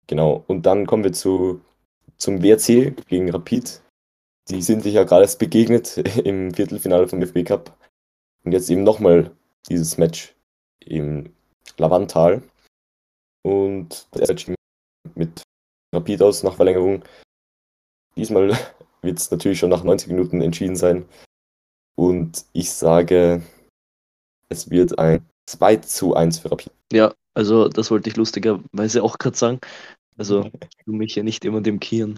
Genau, 0.08 0.44
und 0.48 0.66
dann 0.66 0.86
kommen 0.86 1.04
wir 1.04 1.14
zu, 1.14 1.62
zum 2.18 2.44
WRC 2.44 3.08
gegen 3.08 3.32
Rapid. 3.32 3.82
Die 4.50 4.62
sind 4.62 4.84
sich 4.84 4.94
ja 4.94 5.04
gerade 5.04 5.24
erst 5.24 5.40
begegnet 5.40 5.98
im 6.24 6.54
Viertelfinale 6.54 7.08
vom 7.08 7.22
FB 7.22 7.44
Cup. 7.44 7.76
Und 8.46 8.52
jetzt 8.52 8.70
eben 8.70 8.84
nochmal 8.84 9.32
dieses 9.68 9.98
Match 9.98 10.36
im 10.80 11.34
Lavantal. 11.78 12.44
Und 13.44 14.08
das 14.12 14.30
Match 14.30 14.48
mit 15.16 15.44
Rapid 15.94 16.22
aus 16.22 16.44
nach 16.44 16.56
Verlängerung. 16.56 17.04
Diesmal 18.16 18.50
wird 19.02 19.20
es 19.20 19.32
natürlich 19.32 19.60
schon 19.60 19.70
nach 19.70 19.84
90 19.84 20.10
Minuten 20.10 20.42
entschieden 20.42 20.76
sein. 20.76 21.06
Und 21.96 22.46
ich 22.54 22.72
sage, 22.72 23.42
es 24.50 24.70
wird 24.70 24.98
ein 25.00 25.26
2 25.48 25.78
zu 25.78 26.16
1 26.16 26.40
für 26.40 26.52
Rapid. 26.52 26.72
Ja, 26.92 27.14
also 27.34 27.68
das 27.68 27.90
wollte 27.92 28.10
ich 28.10 28.16
lustigerweise 28.16 29.04
auch 29.04 29.18
gerade 29.18 29.38
sagen. 29.38 29.60
Also 30.18 30.44
ich 30.44 30.86
tue 30.86 30.96
mich 30.96 31.16
ja 31.16 31.24
nicht 31.24 31.46
immer 31.46 31.62
dem 31.62 31.80
Kieren 31.80 32.18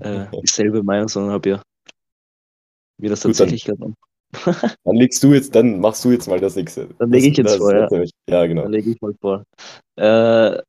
äh, 0.00 0.26
dieselbe 0.42 0.82
Meinung, 0.82 1.08
sondern 1.08 1.32
habe 1.32 1.48
ja 1.48 1.62
mir 2.98 3.10
das 3.10 3.20
tatsächlich 3.20 3.64
gerade 3.64 3.94
dann 4.84 4.96
legst 4.96 5.22
du 5.22 5.32
jetzt, 5.32 5.54
dann 5.54 5.80
machst 5.80 6.04
du 6.04 6.10
jetzt 6.10 6.28
mal 6.28 6.40
das 6.40 6.56
nächste. 6.56 6.88
Dann 6.98 7.10
lege 7.10 7.28
ich 7.28 7.36
jetzt 7.36 7.52
das, 7.52 7.56
vor, 7.56 7.74
ja. 7.74 7.88
ja. 8.28 8.46
genau. 8.46 8.62
Dann 8.62 8.72
lege 8.72 8.90
ich 8.90 9.00
mal 9.00 9.14
vor. 9.20 9.44
Äh, 9.96 10.60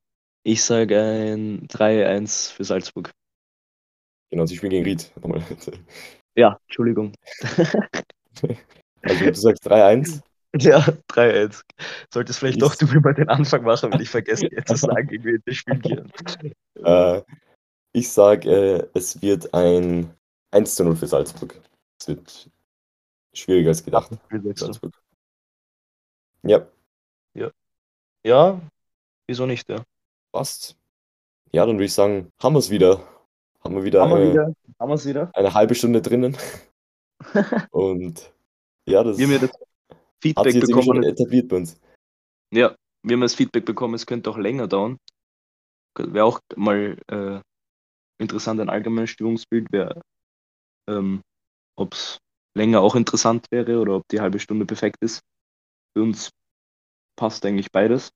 ich 0.43 0.63
sage 0.63 0.99
ein 0.99 1.67
3-1 1.67 2.53
für 2.53 2.63
Salzburg. 2.63 3.11
Genau, 4.31 4.45
sie 4.45 4.55
spielen 4.55 4.71
gegen 4.71 4.85
Ried. 4.85 5.11
Ja, 6.35 6.57
Entschuldigung. 6.67 7.13
also 9.01 9.25
du 9.25 9.33
sagst 9.33 9.67
3-1? 9.67 10.21
Ja, 10.57 10.79
3-1. 11.11 11.61
Solltest 12.11 12.39
vielleicht 12.39 12.59
doch 12.59 12.73
du 12.73 12.87
mir 12.87 12.99
mal 13.01 13.13
den 13.13 13.29
Anfang 13.29 13.61
machen, 13.61 13.93
weil 13.93 14.01
ich 14.01 14.09
vergesse 14.09 14.47
jetzt 14.49 14.67
zu 14.67 14.77
sagen, 14.77 15.07
gegen 15.07 15.23
wen 15.23 15.41
wir 15.45 15.53
spielen 15.53 15.79
gehen. 15.79 16.11
Äh, 16.83 17.21
Ich 17.93 18.09
sage, 18.09 18.49
äh, 18.49 18.87
es 18.95 19.21
wird 19.21 19.53
ein 19.53 20.11
1 20.49 20.73
zu 20.73 20.85
0 20.85 20.95
für 20.95 21.05
Salzburg. 21.05 21.61
Es 21.99 22.07
wird 22.07 22.49
schwieriger 23.33 23.69
als 23.69 23.83
gedacht. 23.83 24.11
Salzburg. 24.55 24.93
Ja. 26.43 26.67
Ja. 27.33 27.51
Ja, 28.25 28.61
wieso 29.27 29.45
nicht, 29.45 29.67
ja. 29.69 29.83
Passt. 30.31 30.75
Ja, 31.51 31.65
dann 31.65 31.75
würde 31.77 31.85
ich 31.85 31.93
sagen, 31.93 32.31
haben 32.41 32.53
wir 32.53 32.59
es 32.59 32.69
wieder. 32.69 33.01
Haben 33.61 33.75
wir 33.75 33.83
wieder, 33.83 34.01
Haben 34.01 34.11
wir 34.11 34.17
eine, 34.17 34.31
wieder, 34.31 34.53
haben 34.79 34.89
wir's 34.89 35.05
wieder? 35.05 35.31
eine 35.33 35.53
halbe 35.53 35.75
Stunde 35.75 36.01
drinnen. 36.01 36.37
Und 37.71 38.33
ja, 38.85 39.03
das 39.03 39.17
Wir 39.17 39.25
haben 39.25 39.33
ja 39.33 39.39
das 39.39 39.51
hat 39.51 39.67
Feedback 40.21 40.45
sich 40.53 40.61
jetzt 40.61 40.69
irgendwie 40.69 40.85
schon 40.85 40.95
bekommen. 40.97 41.13
etabliert 41.13 41.47
bei 41.49 41.55
uns. 41.57 41.79
Ja, 42.53 42.75
wir 43.03 43.13
haben 43.15 43.21
das 43.21 43.35
Feedback 43.35 43.65
bekommen, 43.65 43.93
es 43.95 44.05
könnte 44.05 44.29
auch 44.29 44.37
länger 44.37 44.67
dauern. 44.67 44.97
Wäre 45.97 46.25
auch 46.25 46.39
mal 46.55 46.97
äh, 47.07 47.41
interessant, 48.21 48.61
ein 48.61 48.69
allgemeines 48.69 49.09
Stimmungsbild 49.09 49.71
wäre, 49.71 50.01
ähm, 50.87 51.21
ob 51.75 51.93
es 51.93 52.17
länger 52.55 52.81
auch 52.81 52.95
interessant 52.95 53.47
wäre 53.51 53.79
oder 53.79 53.95
ob 53.95 54.03
die 54.11 54.19
halbe 54.21 54.39
Stunde 54.39 54.65
perfekt 54.65 54.97
ist. 55.01 55.21
Für 55.95 56.03
uns 56.03 56.29
passt 57.17 57.45
eigentlich 57.45 57.71
beides. 57.71 58.11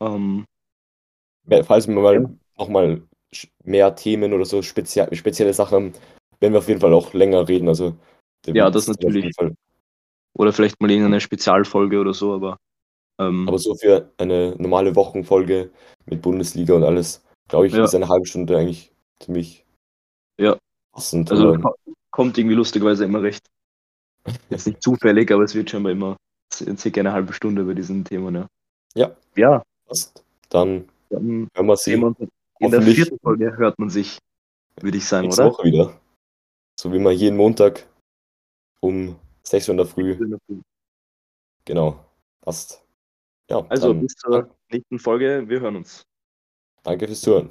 Ähm, 0.00 0.44
Falls 1.64 1.88
wir 1.88 1.94
mal 1.94 2.14
Ja. 2.22 2.30
nochmal 2.58 3.02
mehr 3.64 3.94
Themen 3.94 4.32
oder 4.32 4.44
so 4.44 4.62
spezia 4.62 5.12
spezielle 5.14 5.54
Sachen 5.54 5.74
haben, 5.74 5.92
werden 6.40 6.52
wir 6.52 6.58
auf 6.58 6.68
jeden 6.68 6.80
Fall 6.80 6.92
auch 6.92 7.12
länger 7.14 7.48
reden. 7.48 7.68
Also, 7.68 7.96
Ja, 8.46 8.70
das 8.70 8.86
natürlich. 8.88 9.34
Oder 10.34 10.52
vielleicht 10.52 10.80
mal 10.80 10.90
irgendeine 10.90 11.20
Spezialfolge 11.20 11.98
oder 11.98 12.14
so, 12.14 12.34
aber 12.34 12.58
ähm, 13.18 13.48
Aber 13.48 13.58
so 13.58 13.74
für 13.74 14.12
eine 14.18 14.54
normale 14.58 14.94
Wochenfolge 14.94 15.70
mit 16.06 16.22
Bundesliga 16.22 16.74
und 16.74 16.84
alles, 16.84 17.24
glaube 17.48 17.66
ich, 17.66 17.72
Ja. 17.72 17.84
ist 17.84 17.94
eine 17.94 18.08
halbe 18.08 18.26
Stunde 18.26 18.56
eigentlich 18.56 18.92
ziemlich 19.20 19.66
Ja. 20.38 20.56
passend. 20.92 21.30
also 21.30 21.58
kommt 22.10 22.38
irgendwie 22.38 22.54
lustigerweise 22.54 23.04
immer 23.04 23.22
recht. 23.22 23.48
Jetzt 24.50 24.66
nicht 24.66 24.82
zufällig, 24.82 25.30
aber 25.32 25.42
es 25.44 25.54
wird 25.54 25.70
scheinbar 25.70 25.92
immer 25.92 26.16
c- 26.52 26.74
circa 26.76 27.00
eine 27.00 27.12
halbe 27.12 27.32
Stunde 27.32 27.62
über 27.62 27.74
diesen 27.74 28.04
Thema. 28.04 28.30
Ne? 28.30 28.48
Ja. 28.94 29.16
Ja, 29.36 29.62
Passt. 29.86 30.22
Dann 30.50 30.88
dann 31.10 31.48
hören 31.54 31.66
wir 31.66 31.76
sehen 31.76 32.14
sie 32.18 32.28
in 32.60 32.70
der 32.70 32.82
vierten 32.82 33.18
Folge 33.20 33.56
hört 33.56 33.78
man 33.78 33.88
sich, 33.90 34.18
würde 34.80 34.98
ich 34.98 35.06
sagen, 35.06 35.26
nächste 35.26 35.42
oder? 35.42 35.52
Woche 35.52 35.64
wieder. 35.64 36.00
So 36.78 36.92
wie 36.92 36.96
immer 36.96 37.10
jeden 37.10 37.36
Montag 37.36 37.86
um 38.80 39.16
6 39.44 39.68
Uhr 39.68 39.72
in 39.72 39.76
der 39.78 39.86
Früh. 39.86 40.16
Genau. 41.64 42.04
Passt. 42.40 42.82
Ja, 43.50 43.64
Also 43.68 43.92
dann 43.92 44.00
bis 44.02 44.14
zur 44.14 44.54
nächsten 44.70 44.98
Folge, 44.98 45.48
wir 45.48 45.60
hören 45.60 45.76
uns. 45.76 46.02
danke 46.82 47.06
fürs 47.06 47.20
Zuhören. 47.20 47.50